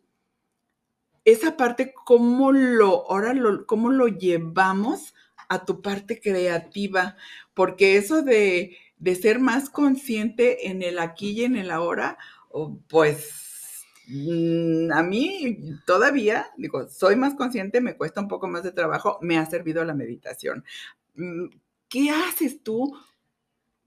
esa 1.25 1.57
parte, 1.57 1.93
cómo 2.05 2.53
lo, 2.53 3.11
ahora 3.11 3.35
cómo 3.67 3.91
lo 3.91 4.09
llevamos 4.09 5.15
a 5.49 5.65
tu 5.65 5.83
parte 5.83 6.21
creativa? 6.21 7.17
Porque 7.55 7.97
eso 7.97 8.23
de, 8.23 8.77
ser 9.21 9.39
más 9.39 9.71
consciente 9.71 10.69
en 10.69 10.83
el 10.83 10.99
aquí 10.99 11.31
y 11.33 11.45
en 11.45 11.57
el 11.57 11.71
ahora, 11.71 12.19
pues 12.89 13.85
mm, 14.09 14.93
a 14.93 15.03
mí 15.03 15.59
todavía, 15.87 16.47
digo, 16.57 16.89
soy 16.89 17.17
más 17.17 17.35
consciente, 17.35 17.81
me 17.81 17.97
cuesta 17.97 18.21
un 18.21 18.29
poco 18.29 18.49
más 18.49 18.63
de 18.63 18.73
trabajo, 18.73 19.19
me 19.21 19.39
ha 19.39 19.47
servido 19.47 19.85
la 19.85 19.95
meditación. 19.95 20.65
Mm, 21.15 21.47
¿Qué 21.89 22.11
haces 22.11 22.63
tú 22.63 22.97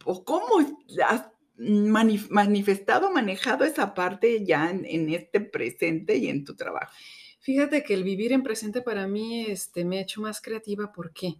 o 0.05 0.23
cómo 0.23 0.59
has 1.07 1.25
manifestado, 1.57 3.11
manejado 3.11 3.63
esa 3.63 3.93
parte 3.93 4.43
ya 4.45 4.69
en, 4.69 5.09
este 5.09 5.41
presente 5.41 6.17
y 6.17 6.27
en 6.27 6.45
tu 6.45 6.55
trabajo? 6.55 6.93
Fíjate 7.39 7.83
que 7.83 7.93
el 7.93 8.03
vivir 8.03 8.31
en 8.31 8.43
presente 8.43 8.81
para 8.81 9.07
mí 9.07 9.45
este, 9.47 9.83
me 9.83 9.97
ha 9.97 10.01
hecho 10.01 10.21
más 10.21 10.41
creativa. 10.41 10.91
porque 10.91 11.35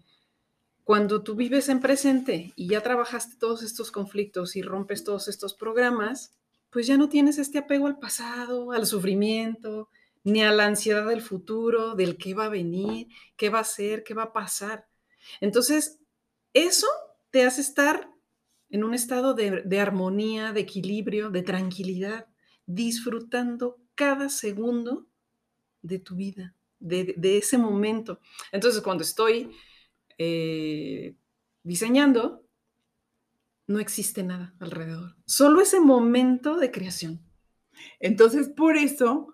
Cuando 0.84 1.24
tú 1.24 1.36
vives 1.36 1.70
en 1.70 1.80
presente 1.80 2.54
y 2.56 2.68
ya 2.68 2.82
trabajaste 2.82 3.38
todos 3.38 3.64
estos 3.64 3.92
conflictos 3.92 4.56
y 4.56 4.62
rompes 4.62 5.04
todos 5.04 5.28
estos 5.28 5.54
programas, 5.54 6.34
pues 6.70 6.88
ya 6.88 6.98
no 6.98 7.08
tienes 7.08 7.38
este 7.38 7.60
apego 7.60 7.88
al 7.88 8.00
pasado, 8.00 8.72
al 8.72 8.86
sufrimiento, 8.86 9.90
ni 10.24 10.42
a 10.42 10.52
la 10.52 10.66
ansiedad 10.66 11.08
del 11.08 11.22
futuro, 11.22 11.96
del 11.96 12.18
qué 12.18 12.34
va 12.34 12.46
a 12.46 12.50
venir, 12.50 13.08
qué 13.36 13.50
va 13.50 13.60
a 13.60 13.64
ser, 13.64 14.04
qué 14.04 14.14
va 14.14 14.24
a 14.24 14.34
pasar. 14.34 14.88
Entonces, 15.42 16.00
eso 16.54 16.88
te 17.30 17.46
hace 17.46 17.62
estar 17.62 18.10
en 18.74 18.84
un 18.84 18.96
estado 18.96 19.36
de, 19.36 19.80
armonía, 19.80 20.52
de 20.52 20.62
equilibrio, 20.62 21.30
de 21.30 21.44
tranquilidad, 21.44 22.26
disfrutando 22.66 23.78
cada 23.94 24.30
segundo 24.30 25.06
de 25.84 26.00
tu 26.00 26.16
vida, 26.16 26.56
de, 26.80 27.38
ese 27.38 27.60
momento. 27.60 28.20
Entonces, 28.52 28.82
cuando 28.82 29.04
estoy 29.04 29.52
eh, 30.18 31.16
diseñando, 31.62 32.48
no 33.68 33.78
existe 33.78 34.24
nada 34.24 34.56
alrededor, 34.60 35.18
solo 35.28 35.62
ese 35.62 35.80
momento 35.80 36.58
de 36.58 36.72
creación. 36.72 37.22
Entonces, 38.00 38.50
por 38.50 38.76
eso 38.76 39.33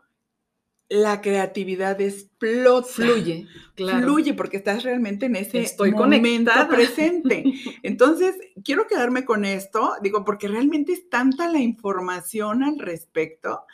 la 0.90 1.22
creatividad 1.22 2.02
explota. 2.02 2.88
Fluye, 2.88 3.48
claro. 3.76 4.08
Fluye 4.08 4.34
porque 4.34 4.58
estás 4.58 4.84
realmente 4.84 5.28
en 5.28 5.36
ese 5.36 5.62
Estoy 5.62 5.92
momento 5.92 6.52
presente. 6.68 7.44
Entonces, 7.84 8.36
quiero 8.64 8.88
quedarme 8.88 9.24
con 9.24 9.46
esto, 9.46 9.94
digo, 10.02 10.26
porque 10.26 10.48
realmente 10.48 10.92
es 10.94 11.08
tanta 11.10 11.48
la 11.48 11.60
información 11.60 12.64
al 12.64 12.80
respecto 12.80 13.66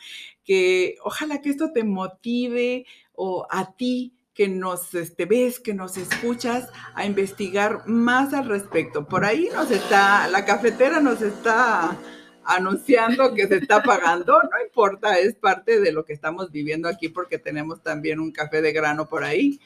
que 0.43 0.95
ojalá 1.03 1.41
que 1.41 1.49
esto 1.49 1.71
te 1.71 1.83
motive 1.83 2.85
o 3.13 3.47
a 3.49 3.73
ti 3.75 4.13
que 4.33 4.49
nos 4.49 4.93
este, 4.93 5.25
ves, 5.25 5.61
que 5.61 5.73
nos 5.73 5.95
escuchas, 5.95 6.69
a 6.93 7.05
investigar 7.05 7.87
más 7.87 8.33
al 8.33 8.47
respecto. 8.49 9.07
Por 9.07 9.23
ahí 9.23 9.49
nos 9.53 9.71
está, 9.71 10.27
la 10.27 10.43
cafetera 10.43 10.99
nos 10.99 11.21
está 11.21 11.97
anunciando 12.45 13.33
que 13.33 13.47
se 13.47 13.57
está 13.57 13.81
pagando, 13.81 14.33
no 14.33 14.63
importa, 14.63 15.19
es 15.19 15.35
parte 15.35 15.79
de 15.79 15.91
lo 15.91 16.05
que 16.05 16.13
estamos 16.13 16.51
viviendo 16.51 16.87
aquí 16.87 17.09
porque 17.09 17.39
tenemos 17.39 17.81
también 17.81 18.19
un 18.19 18.31
café 18.31 18.61
de 18.61 18.71
grano 18.71 19.07
por 19.07 19.23
ahí. 19.23 19.59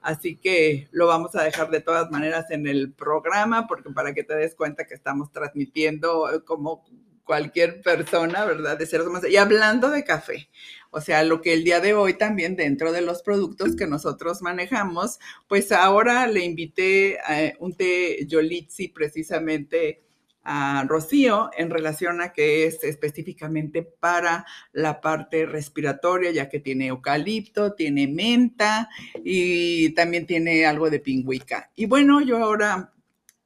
Así 0.00 0.36
que 0.36 0.88
lo 0.90 1.06
vamos 1.06 1.36
a 1.36 1.44
dejar 1.44 1.70
de 1.70 1.80
todas 1.80 2.10
maneras 2.10 2.50
en 2.50 2.66
el 2.66 2.92
programa 2.92 3.68
porque 3.68 3.90
para 3.90 4.12
que 4.14 4.24
te 4.24 4.34
des 4.34 4.54
cuenta 4.54 4.86
que 4.86 4.94
estamos 4.94 5.30
transmitiendo 5.30 6.32
eh, 6.32 6.42
como 6.44 6.84
cualquier 7.24 7.82
persona, 7.82 8.44
¿verdad? 8.44 8.76
De 8.76 8.86
seres 8.86 9.06
humanos. 9.06 9.30
Y 9.30 9.36
hablando 9.36 9.90
de 9.90 10.02
café, 10.02 10.48
o 10.90 11.00
sea, 11.00 11.22
lo 11.22 11.40
que 11.40 11.52
el 11.52 11.64
día 11.64 11.80
de 11.80 11.94
hoy 11.94 12.14
también 12.14 12.56
dentro 12.56 12.92
de 12.92 13.02
los 13.02 13.22
productos 13.22 13.76
que 13.76 13.86
nosotros 13.86 14.42
manejamos, 14.42 15.20
pues 15.48 15.70
ahora 15.70 16.26
le 16.26 16.44
invité 16.44 17.18
a 17.20 17.52
un 17.60 17.74
té 17.74 18.26
Yolitzi 18.26 18.88
precisamente 18.88 20.02
a 20.44 20.84
Rocío 20.88 21.50
en 21.56 21.70
relación 21.70 22.20
a 22.20 22.32
que 22.32 22.66
es 22.66 22.82
específicamente 22.84 23.82
para 23.82 24.44
la 24.72 25.00
parte 25.00 25.46
respiratoria, 25.46 26.30
ya 26.30 26.48
que 26.48 26.60
tiene 26.60 26.88
eucalipto, 26.88 27.74
tiene 27.74 28.08
menta 28.08 28.88
y 29.24 29.94
también 29.94 30.26
tiene 30.26 30.66
algo 30.66 30.90
de 30.90 31.00
pingüica. 31.00 31.70
Y 31.74 31.86
bueno, 31.86 32.20
yo 32.20 32.38
ahora, 32.38 32.92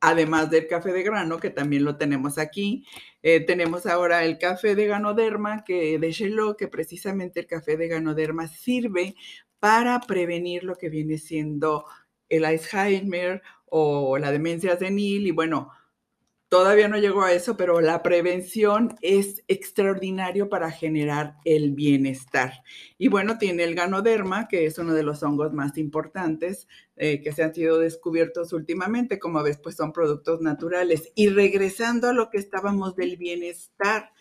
además 0.01 0.51
del 0.51 0.67
café 0.67 0.93
de 0.93 1.03
grano, 1.03 1.39
que 1.39 1.51
también 1.51 1.85
lo 1.85 1.97
tenemos 1.97 2.39
aquí, 2.39 2.87
eh, 3.23 3.41
tenemos 3.41 3.87
ahora 3.87 4.25
el 4.25 4.39
café 4.39 4.75
de 4.75 4.87
ganoderma 4.87 5.65
que 5.65 5.99
de 5.99 6.13
Shelo, 6.13 6.57
que 6.57 6.69
precisamente 6.69 7.41
el 7.41 7.47
café 7.47 7.77
de 7.77 7.89
ganoderma 7.89 8.49
sirve 8.49 9.17
para 9.59 10.01
prevenir 10.01 10.65
lo 10.65 10.77
que 10.77 10.89
viene 10.89 11.19
siendo 11.19 11.85
el 12.29 12.45
Alzheimer 12.45 13.43
o 13.67 14.19
la 14.19 14.31
demencia 14.31 14.77
senil 14.79 15.27
y 15.27 15.31
bueno, 15.33 15.71
Todavía 16.49 16.87
no 16.87 16.97
llegó 16.97 17.23
a 17.23 17.33
eso, 17.33 17.57
pero 17.57 17.81
la 17.81 18.05
prevención 18.05 18.95
es 19.03 19.43
extraordinario 19.49 20.49
para 20.49 20.71
generar 20.71 21.35
el 21.45 21.73
bienestar. 21.73 22.63
Y 22.99 23.09
bueno, 23.09 23.37
tiene 23.37 23.65
el 23.65 23.75
ganoderma, 23.75 24.47
que 24.47 24.65
es 24.65 24.79
uno 24.79 24.95
de 24.95 25.03
los 25.03 25.25
hongos 25.25 25.53
más 25.53 25.77
importantes 25.77 26.69
eh, 26.95 27.21
que 27.21 27.33
se 27.33 27.43
han 27.43 27.53
sido 27.53 27.81
descubiertos 27.81 28.53
últimamente. 28.53 29.19
Como 29.19 29.43
ves, 29.43 29.59
pues 29.59 29.75
son 29.75 29.93
productos 29.93 30.41
naturales. 30.41 31.11
Y 31.17 31.31
regresando 31.31 32.09
a 32.09 32.13
lo 32.13 32.31
que 32.31 32.39
estábamos 32.39 32.95
del 32.95 33.17
bienestar, 33.17 34.13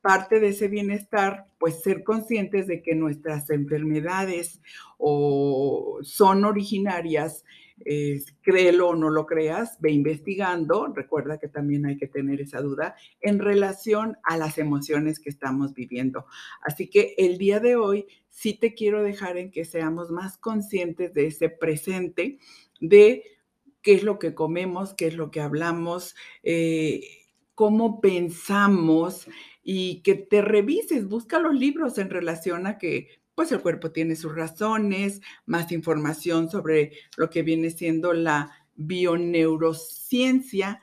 parte 0.00 0.40
de 0.40 0.48
ese 0.48 0.66
bienestar, 0.66 1.46
pues 1.58 1.80
ser 1.80 2.02
conscientes 2.02 2.66
de 2.66 2.82
que 2.82 2.96
nuestras 2.96 3.50
enfermedades 3.50 4.60
o 4.96 6.00
son 6.02 6.44
originarias 6.44 7.44
créelo 8.42 8.88
o 8.88 8.94
no 8.96 9.10
lo 9.10 9.26
creas, 9.26 9.78
ve 9.80 9.90
investigando, 9.90 10.92
recuerda 10.94 11.38
que 11.38 11.48
también 11.48 11.86
hay 11.86 11.96
que 11.96 12.06
tener 12.06 12.40
esa 12.40 12.60
duda 12.60 12.96
en 13.20 13.38
relación 13.38 14.16
a 14.22 14.36
las 14.36 14.58
emociones 14.58 15.20
que 15.20 15.30
estamos 15.30 15.74
viviendo. 15.74 16.26
Así 16.62 16.88
que 16.88 17.14
el 17.18 17.38
día 17.38 17.60
de 17.60 17.76
hoy 17.76 18.06
sí 18.28 18.54
te 18.54 18.74
quiero 18.74 19.02
dejar 19.02 19.36
en 19.36 19.50
que 19.50 19.64
seamos 19.64 20.10
más 20.10 20.38
conscientes 20.38 21.14
de 21.14 21.26
ese 21.26 21.48
presente, 21.48 22.38
de 22.80 23.22
qué 23.82 23.94
es 23.94 24.02
lo 24.02 24.18
que 24.18 24.34
comemos, 24.34 24.94
qué 24.94 25.06
es 25.06 25.14
lo 25.14 25.30
que 25.30 25.40
hablamos, 25.40 26.14
eh, 26.42 27.02
cómo 27.54 28.00
pensamos 28.00 29.26
y 29.62 30.02
que 30.02 30.14
te 30.14 30.42
revises, 30.42 31.08
busca 31.08 31.38
los 31.38 31.54
libros 31.54 31.98
en 31.98 32.10
relación 32.10 32.66
a 32.66 32.78
que 32.78 33.08
pues 33.38 33.52
el 33.52 33.60
cuerpo 33.60 33.92
tiene 33.92 34.16
sus 34.16 34.34
razones, 34.34 35.20
más 35.46 35.70
información 35.70 36.50
sobre 36.50 36.90
lo 37.16 37.30
que 37.30 37.44
viene 37.44 37.70
siendo 37.70 38.12
la 38.12 38.50
bioneurociencia. 38.74 40.82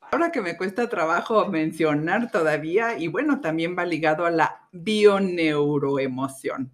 Ahora 0.00 0.32
que 0.32 0.40
me 0.40 0.56
cuesta 0.56 0.88
trabajo 0.88 1.46
mencionar 1.46 2.32
todavía, 2.32 2.98
y 2.98 3.06
bueno, 3.06 3.40
también 3.40 3.78
va 3.78 3.84
ligado 3.84 4.26
a 4.26 4.32
la 4.32 4.68
bioneuroemoción. 4.72 6.72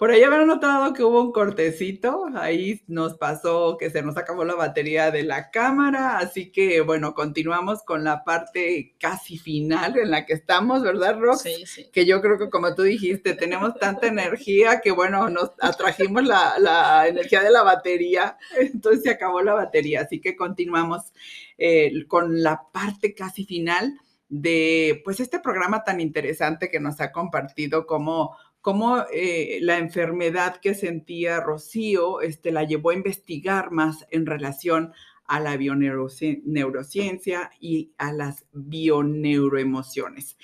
Por 0.00 0.10
ahí 0.10 0.22
habrán 0.22 0.46
notado 0.46 0.94
que 0.94 1.04
hubo 1.04 1.20
un 1.20 1.30
cortecito, 1.30 2.24
ahí 2.34 2.80
nos 2.86 3.18
pasó 3.18 3.76
que 3.76 3.90
se 3.90 4.00
nos 4.00 4.16
acabó 4.16 4.46
la 4.46 4.54
batería 4.54 5.10
de 5.10 5.24
la 5.24 5.50
cámara, 5.50 6.16
así 6.16 6.50
que 6.50 6.80
bueno, 6.80 7.12
continuamos 7.12 7.82
con 7.82 8.02
la 8.02 8.24
parte 8.24 8.94
casi 8.98 9.36
final 9.36 9.98
en 9.98 10.10
la 10.10 10.24
que 10.24 10.32
estamos, 10.32 10.82
¿verdad, 10.82 11.18
Rox? 11.20 11.42
Sí, 11.42 11.66
sí. 11.66 11.90
Que 11.92 12.06
yo 12.06 12.22
creo 12.22 12.38
que 12.38 12.48
como 12.48 12.74
tú 12.74 12.84
dijiste, 12.84 13.34
tenemos 13.34 13.74
tanta 13.74 14.06
energía 14.06 14.80
que 14.80 14.90
bueno, 14.90 15.28
nos 15.28 15.50
atrajimos 15.60 16.24
la, 16.24 16.58
la 16.58 17.06
energía 17.06 17.42
de 17.42 17.50
la 17.50 17.62
batería, 17.62 18.38
entonces 18.58 19.02
se 19.02 19.10
acabó 19.10 19.42
la 19.42 19.52
batería, 19.52 20.00
así 20.00 20.18
que 20.18 20.34
continuamos 20.34 21.12
eh, 21.58 22.06
con 22.08 22.42
la 22.42 22.62
parte 22.72 23.14
casi 23.14 23.44
final 23.44 24.00
de 24.30 25.02
pues 25.04 25.20
este 25.20 25.40
programa 25.40 25.82
tan 25.82 26.00
interesante 26.00 26.70
que 26.70 26.80
nos 26.80 27.00
ha 27.00 27.12
compartido 27.12 27.84
como 27.84 28.36
cómo 28.60 29.04
eh, 29.12 29.58
la 29.62 29.78
enfermedad 29.78 30.56
que 30.56 30.74
sentía 30.74 31.40
Rocío 31.40 32.20
este, 32.20 32.52
la 32.52 32.64
llevó 32.64 32.90
a 32.90 32.94
investigar 32.94 33.70
más 33.70 34.06
en 34.10 34.26
relación 34.26 34.92
a 35.24 35.38
la 35.38 35.56
bioneurociencia 35.56 37.50
y 37.60 37.92
a 37.98 38.12
las 38.12 38.46
bioneuroemociones. 38.52 40.36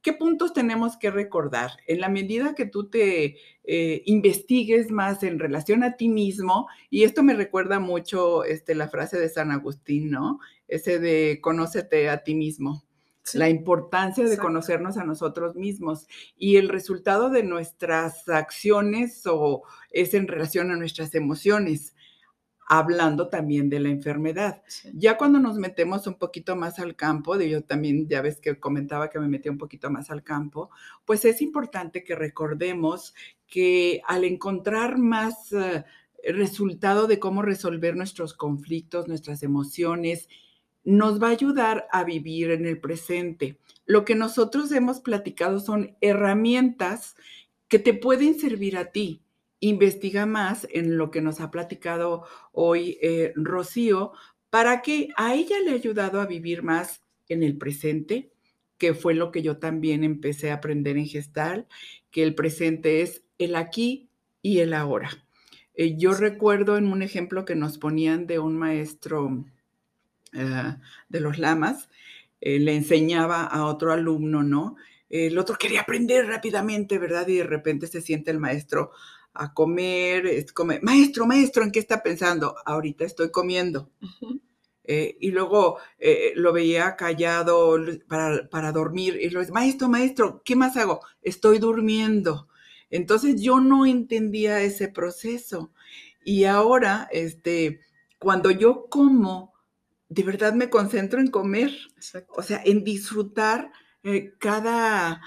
¿Qué 0.00 0.14
puntos 0.14 0.54
tenemos 0.54 0.96
que 0.96 1.10
recordar? 1.10 1.72
En 1.86 2.00
la 2.00 2.08
medida 2.08 2.54
que 2.54 2.64
tú 2.64 2.88
te 2.88 3.36
eh, 3.64 4.02
investigues 4.06 4.90
más 4.90 5.22
en 5.22 5.38
relación 5.38 5.82
a 5.84 5.98
ti 5.98 6.08
mismo, 6.08 6.68
y 6.88 7.04
esto 7.04 7.22
me 7.22 7.34
recuerda 7.34 7.80
mucho 7.80 8.44
este, 8.44 8.74
la 8.74 8.88
frase 8.88 9.18
de 9.18 9.28
San 9.28 9.50
Agustín, 9.50 10.10
¿no? 10.10 10.40
Ese 10.68 10.98
de 10.98 11.40
conócete 11.42 12.08
a 12.08 12.24
ti 12.24 12.34
mismo 12.34 12.82
la 13.34 13.48
importancia 13.48 14.24
de 14.24 14.38
conocernos 14.38 14.96
a 14.96 15.04
nosotros 15.04 15.54
mismos 15.54 16.06
y 16.36 16.56
el 16.56 16.68
resultado 16.68 17.30
de 17.30 17.42
nuestras 17.42 18.28
acciones 18.28 19.22
o 19.26 19.62
es 19.90 20.14
en 20.14 20.26
relación 20.28 20.70
a 20.70 20.76
nuestras 20.76 21.14
emociones, 21.14 21.94
hablando 22.68 23.28
también 23.28 23.68
de 23.68 23.80
la 23.80 23.88
enfermedad. 23.88 24.62
Ya 24.94 25.18
cuando 25.18 25.40
nos 25.40 25.56
metemos 25.56 26.06
un 26.06 26.14
poquito 26.14 26.54
más 26.54 26.78
al 26.78 26.94
campo, 26.94 27.36
de 27.36 27.50
yo 27.50 27.64
también 27.64 28.08
ya 28.08 28.22
ves 28.22 28.40
que 28.40 28.60
comentaba 28.60 29.10
que 29.10 29.18
me 29.18 29.28
metí 29.28 29.48
un 29.48 29.58
poquito 29.58 29.90
más 29.90 30.10
al 30.10 30.22
campo, 30.22 30.70
pues 31.04 31.24
es 31.24 31.42
importante 31.42 32.04
que 32.04 32.14
recordemos 32.14 33.14
que 33.48 34.02
al 34.06 34.24
encontrar 34.24 34.98
más 34.98 35.52
eh, 35.52 35.84
resultado 36.32 37.06
de 37.06 37.18
cómo 37.18 37.42
resolver 37.42 37.96
nuestros 37.96 38.34
conflictos, 38.34 39.08
nuestras 39.08 39.42
emociones, 39.42 40.28
nos 40.84 41.22
va 41.22 41.28
a 41.28 41.32
ayudar 41.32 41.86
a 41.92 42.04
vivir 42.04 42.50
en 42.50 42.66
el 42.66 42.80
presente. 42.80 43.58
Lo 43.86 44.04
que 44.04 44.14
nosotros 44.14 44.72
hemos 44.72 45.00
platicado 45.00 45.60
son 45.60 45.96
herramientas 46.00 47.16
que 47.68 47.78
te 47.78 47.94
pueden 47.94 48.38
servir 48.38 48.76
a 48.76 48.86
ti. 48.86 49.22
Investiga 49.60 50.26
más 50.26 50.66
en 50.70 50.96
lo 50.96 51.10
que 51.10 51.20
nos 51.20 51.40
ha 51.40 51.50
platicado 51.50 52.24
hoy 52.52 52.98
eh, 53.02 53.32
Rocío 53.36 54.12
para 54.48 54.82
que 54.82 55.08
a 55.16 55.34
ella 55.34 55.60
le 55.60 55.70
ha 55.70 55.74
ayudado 55.74 56.20
a 56.20 56.26
vivir 56.26 56.62
más 56.62 57.02
en 57.28 57.42
el 57.42 57.56
presente, 57.56 58.32
que 58.78 58.94
fue 58.94 59.14
lo 59.14 59.30
que 59.30 59.42
yo 59.42 59.58
también 59.58 60.02
empecé 60.02 60.50
a 60.50 60.54
aprender 60.54 60.96
en 60.96 61.06
Gestal, 61.06 61.68
que 62.10 62.22
el 62.22 62.34
presente 62.34 63.02
es 63.02 63.22
el 63.38 63.54
aquí 63.54 64.08
y 64.42 64.58
el 64.58 64.72
ahora. 64.74 65.10
Eh, 65.74 65.96
yo 65.96 66.14
recuerdo 66.14 66.76
en 66.76 66.86
un 66.86 67.02
ejemplo 67.02 67.44
que 67.44 67.54
nos 67.54 67.78
ponían 67.78 68.26
de 68.26 68.38
un 68.38 68.56
maestro 68.56 69.44
eh, 70.32 70.76
de 71.08 71.20
los 71.20 71.38
lamas, 71.38 71.88
eh, 72.40 72.58
le 72.58 72.74
enseñaba 72.74 73.44
a 73.44 73.66
otro 73.66 73.92
alumno, 73.92 74.42
¿no? 74.42 74.76
El 75.08 75.38
otro 75.38 75.56
quería 75.56 75.82
aprender 75.82 76.26
rápidamente, 76.26 76.98
¿verdad? 76.98 77.26
Y 77.28 77.36
de 77.36 77.44
repente 77.44 77.86
se 77.86 78.00
siente 78.00 78.30
el 78.30 78.38
maestro 78.38 78.92
a 79.34 79.52
comer, 79.52 80.26
es 80.26 80.52
come, 80.52 80.80
maestro, 80.82 81.26
maestro, 81.26 81.64
¿en 81.64 81.72
qué 81.72 81.80
está 81.80 82.02
pensando? 82.02 82.56
Ahorita 82.64 83.04
estoy 83.04 83.30
comiendo. 83.30 83.90
Eh, 84.84 85.16
y 85.20 85.30
luego 85.30 85.78
lo 86.34 86.52
veía 86.52 86.96
callado 86.96 87.78
para, 88.08 88.48
para 88.48 88.72
dormir 88.72 89.16
y 89.20 89.30
lo 89.30 89.38
dice, 89.38 89.52
maestro, 89.52 89.88
maestro, 89.88 90.42
¿qué 90.44 90.56
más 90.56 90.76
hago? 90.76 91.00
Estoy 91.22 91.58
durmiendo. 91.58 92.48
Entonces 92.90 93.40
yo 93.40 93.60
no 93.60 93.86
entendía 93.86 94.62
ese 94.62 94.88
proceso. 94.88 95.72
Y 96.24 96.44
ahora, 96.44 97.08
este, 97.12 97.80
cuando 98.18 98.50
yo 98.50 98.86
como, 98.90 99.49
de 100.10 100.24
verdad 100.24 100.52
me 100.54 100.68
concentro 100.68 101.20
en 101.20 101.28
comer, 101.28 101.72
o 102.36 102.42
sea, 102.42 102.60
en 102.64 102.82
disfrutar 102.82 103.72
eh, 104.02 104.34
cada 104.38 105.22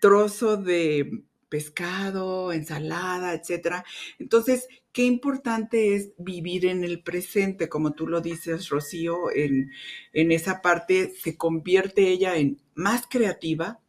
trozo 0.00 0.56
de 0.56 1.24
pescado, 1.48 2.52
ensalada, 2.52 3.34
etcétera. 3.34 3.84
Entonces, 4.20 4.68
qué 4.92 5.02
importante 5.02 5.96
es 5.96 6.12
vivir 6.16 6.66
en 6.66 6.84
el 6.84 7.02
presente, 7.02 7.68
como 7.68 7.92
tú 7.92 8.06
lo 8.06 8.20
dices, 8.20 8.68
Rocío, 8.68 9.32
en, 9.34 9.72
en 10.12 10.30
esa 10.30 10.62
parte 10.62 11.12
se 11.20 11.36
convierte 11.36 12.08
ella 12.08 12.36
en 12.36 12.62
más 12.74 13.06
creativa, 13.10 13.80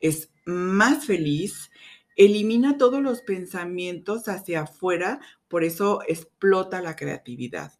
es 0.00 0.30
más 0.44 1.06
feliz, 1.06 1.70
elimina 2.16 2.78
todos 2.78 3.00
los 3.00 3.22
pensamientos 3.22 4.26
hacia 4.26 4.62
afuera, 4.62 5.20
por 5.46 5.62
eso 5.62 6.00
explota 6.08 6.82
la 6.82 6.96
creatividad. 6.96 7.72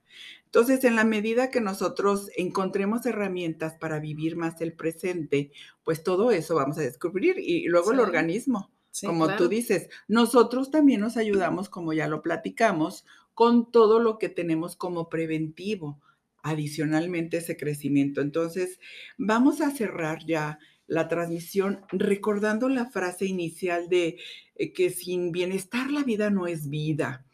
Entonces, 0.55 0.85
en 0.85 0.95
la 0.95 1.03
medida 1.03 1.51
que 1.51 1.61
nosotros 1.61 2.31
encontremos 2.37 3.05
herramientas 3.07 3.75
para 3.75 3.99
vivir 3.99 4.37
más 4.37 4.61
el 4.61 4.73
presente, 4.73 5.51
pues 5.83 6.05
todo 6.05 6.31
eso 6.31 6.55
vamos 6.55 6.79
a 6.79 6.83
descubrir 6.83 7.41
y 7.41 7.67
luego 7.67 7.91
el 7.91 7.99
organismo. 7.99 8.71
como 9.05 9.35
tú 9.35 9.49
dices, 9.49 9.89
nosotros 10.07 10.71
también 10.71 11.01
nos 11.01 11.17
ayudamos, 11.17 11.69
como 11.69 11.93
ya 11.93 12.07
lo 12.07 12.23
platicamos, 12.23 13.05
con 13.35 13.73
todo 13.73 13.99
lo 13.99 14.17
que 14.17 14.29
tenemos 14.29 14.77
como 14.77 15.09
preventivo, 15.09 16.01
adicionalmente 16.45 17.39
ese 17.39 17.57
crecimiento. 17.57 18.21
Entonces, 18.21 18.79
vamos 19.19 19.61
a 19.61 19.73
cerrar 19.73 20.25
ya 20.25 20.61
la 20.87 21.09
transmisión 21.09 21.81
recordando 21.91 22.69
la 22.69 22.87
frase 22.87 23.27
inicial 23.27 23.89
de 23.89 24.19
eh, 24.55 24.73
que 24.73 24.91
sin 24.91 25.33
bienestar 25.33 25.91
la 25.91 26.05
vida 26.05 26.31
no 26.31 26.47
es 26.47 26.69
vida 26.69 27.25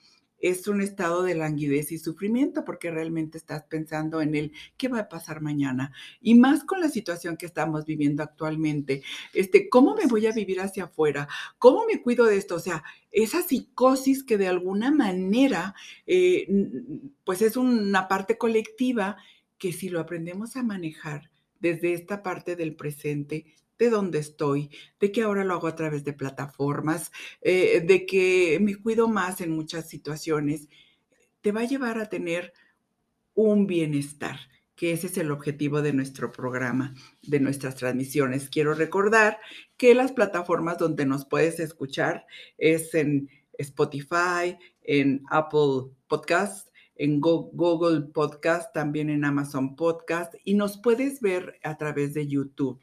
es 0.40 0.66
un 0.68 0.80
estado 0.80 1.22
de 1.22 1.34
languidez 1.34 1.92
y 1.92 1.98
sufrimiento 1.98 2.64
porque 2.64 2.90
realmente 2.90 3.38
estás 3.38 3.64
pensando 3.64 4.20
en 4.20 4.34
el 4.34 4.52
qué 4.76 4.88
va 4.88 5.00
a 5.00 5.08
pasar 5.08 5.40
mañana. 5.40 5.92
Y 6.20 6.34
más 6.34 6.64
con 6.64 6.80
la 6.80 6.88
situación 6.88 7.36
que 7.36 7.46
estamos 7.46 7.84
viviendo 7.84 8.22
actualmente. 8.22 9.02
Este, 9.32 9.68
¿cómo 9.68 9.94
me 9.94 10.06
voy 10.06 10.26
a 10.26 10.32
vivir 10.32 10.60
hacia 10.60 10.84
afuera? 10.84 11.28
¿Cómo 11.58 11.84
me 11.86 12.02
cuido 12.02 12.26
de 12.26 12.36
esto? 12.36 12.56
O 12.56 12.60
sea, 12.60 12.82
esa 13.12 13.42
psicosis 13.42 14.24
que 14.24 14.38
de 14.38 14.48
alguna 14.48 14.90
manera, 14.90 15.74
eh, 16.06 16.46
pues 17.24 17.42
es 17.42 17.56
una 17.56 18.08
parte 18.08 18.38
colectiva 18.38 19.16
que 19.58 19.72
si 19.72 19.88
lo 19.88 20.00
aprendemos 20.00 20.56
a 20.56 20.62
manejar 20.62 21.30
desde 21.60 21.92
esta 21.92 22.22
parte 22.22 22.56
del 22.56 22.74
presente, 22.74 23.44
de 23.80 23.90
dónde 23.90 24.18
estoy, 24.18 24.70
de 25.00 25.10
que 25.10 25.22
ahora 25.22 25.42
lo 25.42 25.54
hago 25.54 25.66
a 25.66 25.74
través 25.74 26.04
de 26.04 26.12
plataformas, 26.12 27.10
eh, 27.40 27.82
de 27.84 28.04
que 28.04 28.58
me 28.60 28.76
cuido 28.76 29.08
más 29.08 29.40
en 29.40 29.50
muchas 29.50 29.88
situaciones, 29.88 30.68
te 31.40 31.50
va 31.50 31.62
a 31.62 31.64
llevar 31.64 31.98
a 31.98 32.10
tener 32.10 32.52
un 33.34 33.66
bienestar, 33.66 34.38
que 34.76 34.92
ese 34.92 35.06
es 35.06 35.16
el 35.16 35.30
objetivo 35.30 35.80
de 35.80 35.94
nuestro 35.94 36.30
programa, 36.30 36.94
de 37.22 37.40
nuestras 37.40 37.76
transmisiones. 37.76 38.50
Quiero 38.50 38.74
recordar 38.74 39.38
que 39.78 39.94
las 39.94 40.12
plataformas 40.12 40.76
donde 40.76 41.06
nos 41.06 41.24
puedes 41.24 41.58
escuchar 41.58 42.26
es 42.58 42.94
en 42.94 43.30
Spotify, 43.56 44.58
en 44.82 45.22
Apple 45.30 45.90
Podcasts, 46.06 46.70
en 47.00 47.18
Google 47.18 48.02
Podcast, 48.12 48.74
también 48.74 49.08
en 49.08 49.24
Amazon 49.24 49.74
Podcast 49.74 50.34
y 50.44 50.52
nos 50.52 50.76
puedes 50.76 51.22
ver 51.22 51.58
a 51.62 51.78
través 51.78 52.12
de 52.12 52.28
YouTube. 52.28 52.78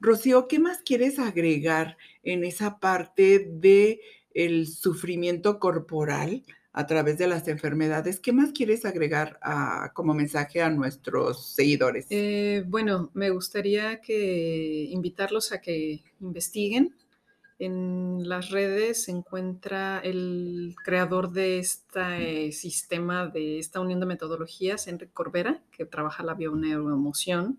Rocío, 0.00 0.48
¿qué 0.48 0.58
más 0.58 0.78
quieres 0.82 1.18
agregar 1.18 1.96
en 2.22 2.44
esa 2.44 2.78
parte 2.78 3.50
de 3.52 4.00
el 4.34 4.66
sufrimiento 4.66 5.58
corporal 5.58 6.42
a 6.72 6.86
través 6.86 7.18
de 7.18 7.26
las 7.26 7.48
enfermedades? 7.48 8.20
¿Qué 8.20 8.32
más 8.32 8.52
quieres 8.52 8.84
agregar 8.84 9.38
como 9.92 10.14
mensaje 10.14 10.62
a 10.62 10.70
nuestros 10.70 11.54
seguidores? 11.54 12.06
Eh, 12.10 12.64
bueno, 12.66 13.10
me 13.14 13.30
gustaría 13.30 14.00
que 14.00 14.86
invitarlos 14.90 15.52
a 15.52 15.60
que 15.60 16.02
investiguen 16.20 16.94
en 17.60 18.26
las 18.26 18.48
redes 18.48 19.04
se 19.04 19.10
encuentra 19.10 20.00
el 20.02 20.74
creador 20.82 21.30
de 21.30 21.58
este 21.58 22.52
sistema, 22.52 23.26
de 23.26 23.58
esta 23.58 23.80
unión 23.80 24.00
de 24.00 24.06
metodologías, 24.06 24.88
Enrique 24.88 25.12
Corbera, 25.12 25.62
que 25.70 25.84
trabaja 25.84 26.22
la 26.22 26.32
bioneuroemoción. 26.32 27.58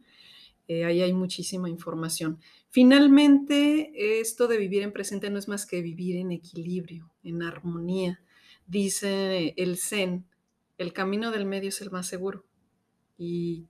Eh, 0.72 0.86
ahí 0.86 1.02
hay 1.02 1.12
muchísima 1.12 1.70
información. 1.70 2.40
Finalmente, 2.70 3.92
esto 4.22 4.48
de 4.48 4.58
vivir 4.58 4.84
en 4.84 4.94
presente 4.94 5.30
no 5.30 5.38
es 5.38 5.50
más 5.50 5.66
que 5.66 5.82
vivir 5.82 6.16
en 6.16 6.32
equilibrio, 6.32 7.12
en 7.24 7.44
armonía. 7.44 8.22
Dice 8.68 9.54
el 9.58 9.78
Zen, 9.78 10.26
el 10.78 10.94
camino 10.94 11.32
del 11.32 11.46
medio 11.46 11.68
es 11.68 11.82
el 11.82 11.92
más 11.92 12.08
seguro. 12.08 12.46
Y 13.18 13.66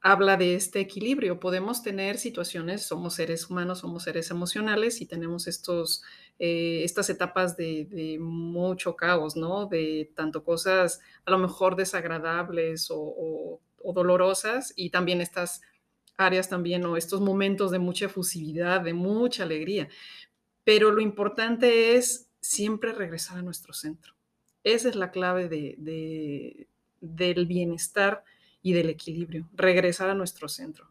habla 0.00 0.36
de 0.36 0.54
este 0.54 0.78
equilibrio. 0.78 1.40
Podemos 1.40 1.82
tener 1.82 2.18
situaciones, 2.18 2.86
somos 2.86 3.14
seres 3.14 3.50
humanos, 3.50 3.80
somos 3.80 4.04
seres 4.04 4.30
emocionales 4.30 5.00
y 5.00 5.06
tenemos 5.06 5.48
estos, 5.48 6.04
eh, 6.38 6.82
estas 6.84 7.10
etapas 7.10 7.56
de, 7.56 8.16
mucho 8.20 8.94
caos, 8.94 9.34
¿no? 9.34 9.66
De 9.66 10.12
tanto 10.14 10.44
cosas 10.44 11.00
a 11.24 11.32
lo 11.32 11.38
mejor 11.38 11.74
desagradables 11.74 12.86
o, 12.90 13.60
dolorosas 13.92 14.72
y 14.76 14.90
también 14.90 15.20
estas 15.20 15.60
áreas 16.16 16.48
también 16.48 16.84
o 16.84 16.96
estos 16.96 17.20
momentos 17.20 17.70
de 17.70 17.78
mucha 17.78 18.06
efusividad, 18.06 18.80
de 18.80 18.94
mucha 18.94 19.42
alegría. 19.42 19.88
Pero 20.64 20.90
lo 20.90 21.00
importante 21.00 21.96
es 21.96 22.28
siempre 22.40 22.92
regresar 22.92 23.38
a 23.38 23.42
nuestro 23.42 23.72
centro. 23.72 24.14
Esa 24.64 24.88
es 24.88 24.96
la 24.96 25.10
clave 25.10 25.48
de, 25.48 26.66
del 27.00 27.46
bienestar 27.46 28.24
y 28.62 28.72
del 28.72 28.90
equilibrio, 28.90 29.48
regresar 29.54 30.08
a 30.08 30.14
nuestro 30.14 30.48
centro. 30.48 30.88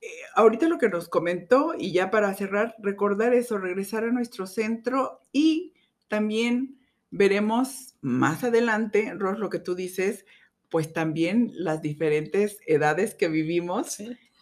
Eh, 0.00 0.06
ahorita 0.34 0.68
lo 0.68 0.78
que 0.78 0.88
nos 0.88 1.08
comentó, 1.08 1.74
y 1.78 1.92
ya 1.92 2.10
para 2.10 2.34
cerrar, 2.34 2.74
recordar 2.78 3.34
eso, 3.34 3.56
regresar 3.56 4.04
a 4.04 4.12
nuestro 4.12 4.46
centro 4.46 5.20
y 5.32 5.72
también 6.08 6.78
veremos 7.10 7.94
más 8.00 8.44
adelante, 8.44 9.14
Ros, 9.16 9.38
lo 9.38 9.48
que 9.48 9.60
tú 9.60 9.74
dices, 9.74 10.26
pues 10.70 10.92
también 10.92 11.50
las 11.54 11.82
diferentes 11.82 12.58
edades 12.66 13.14
que 13.14 13.28
vivimos, 13.28 13.98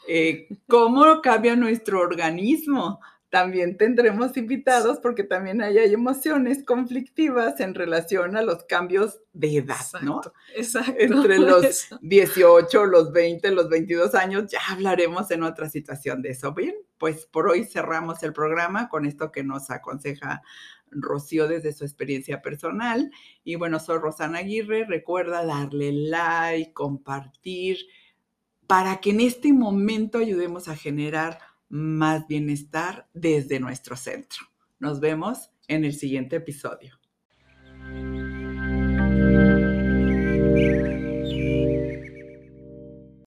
eh, 0.09 0.49
cómo 0.69 1.21
cambia 1.23 1.57
nuestro 1.57 2.01
organismo 2.01 3.01
también 3.37 3.77
tendremos 3.77 4.37
invitados 4.37 4.99
porque 5.01 5.25
también 5.25 5.61
hay, 5.61 5.77
emociones 5.93 6.65
conflictivas 6.65 7.61
en 7.61 7.75
relación 7.75 8.37
a 8.37 8.43
los 8.43 8.65
cambios 8.65 9.21
de 9.33 9.59
edad, 9.59 9.85
¿no? 10.01 10.21
Exacto. 10.55 10.95
Entre 10.99 11.39
los 11.39 11.89
18, 12.01 12.87
los 12.87 13.13
20, 13.13 13.51
los 13.51 13.69
22 13.69 14.15
años, 14.15 14.51
ya 14.51 14.61
hablaremos 14.71 15.31
en 15.33 15.43
otra 15.43 15.69
situación 15.69 16.23
de 16.23 16.31
eso. 16.31 16.55
Bien, 16.55 16.77
pues 16.99 17.27
por 17.27 17.49
hoy 17.49 17.65
cerramos 17.65 18.23
el 18.23 18.33
programa 18.33 18.89
con 18.89 19.05
esto 19.05 19.33
que 19.33 19.43
nos 19.43 19.71
aconseja 19.71 20.43
Rocío 20.91 21.49
desde 21.49 21.73
su 21.73 21.85
experiencia 21.85 22.43
personal. 22.43 23.11
Y 23.45 23.57
bueno, 23.57 23.81
soy 23.81 23.99
Rosana 23.99 24.39
Aguirre. 24.39 24.85
Recuerda 24.85 25.45
darle 25.45 25.93
like, 25.93 26.73
compartir, 26.73 27.79
para 28.67 29.01
que 29.01 29.11
en 29.11 29.21
este 29.21 29.53
momento 29.53 30.19
ayudemos 30.19 30.69
a 30.69 30.77
generar 30.77 31.39
más 31.69 32.27
bienestar 32.27 33.09
desde 33.15 33.61
nuestro 33.61 33.97
centro. 33.97 34.41
Nos 34.79 35.01
vemos 35.01 35.51
en 35.69 35.85
el 35.85 35.95
siguiente 35.95 36.37
episodio. 36.37 36.99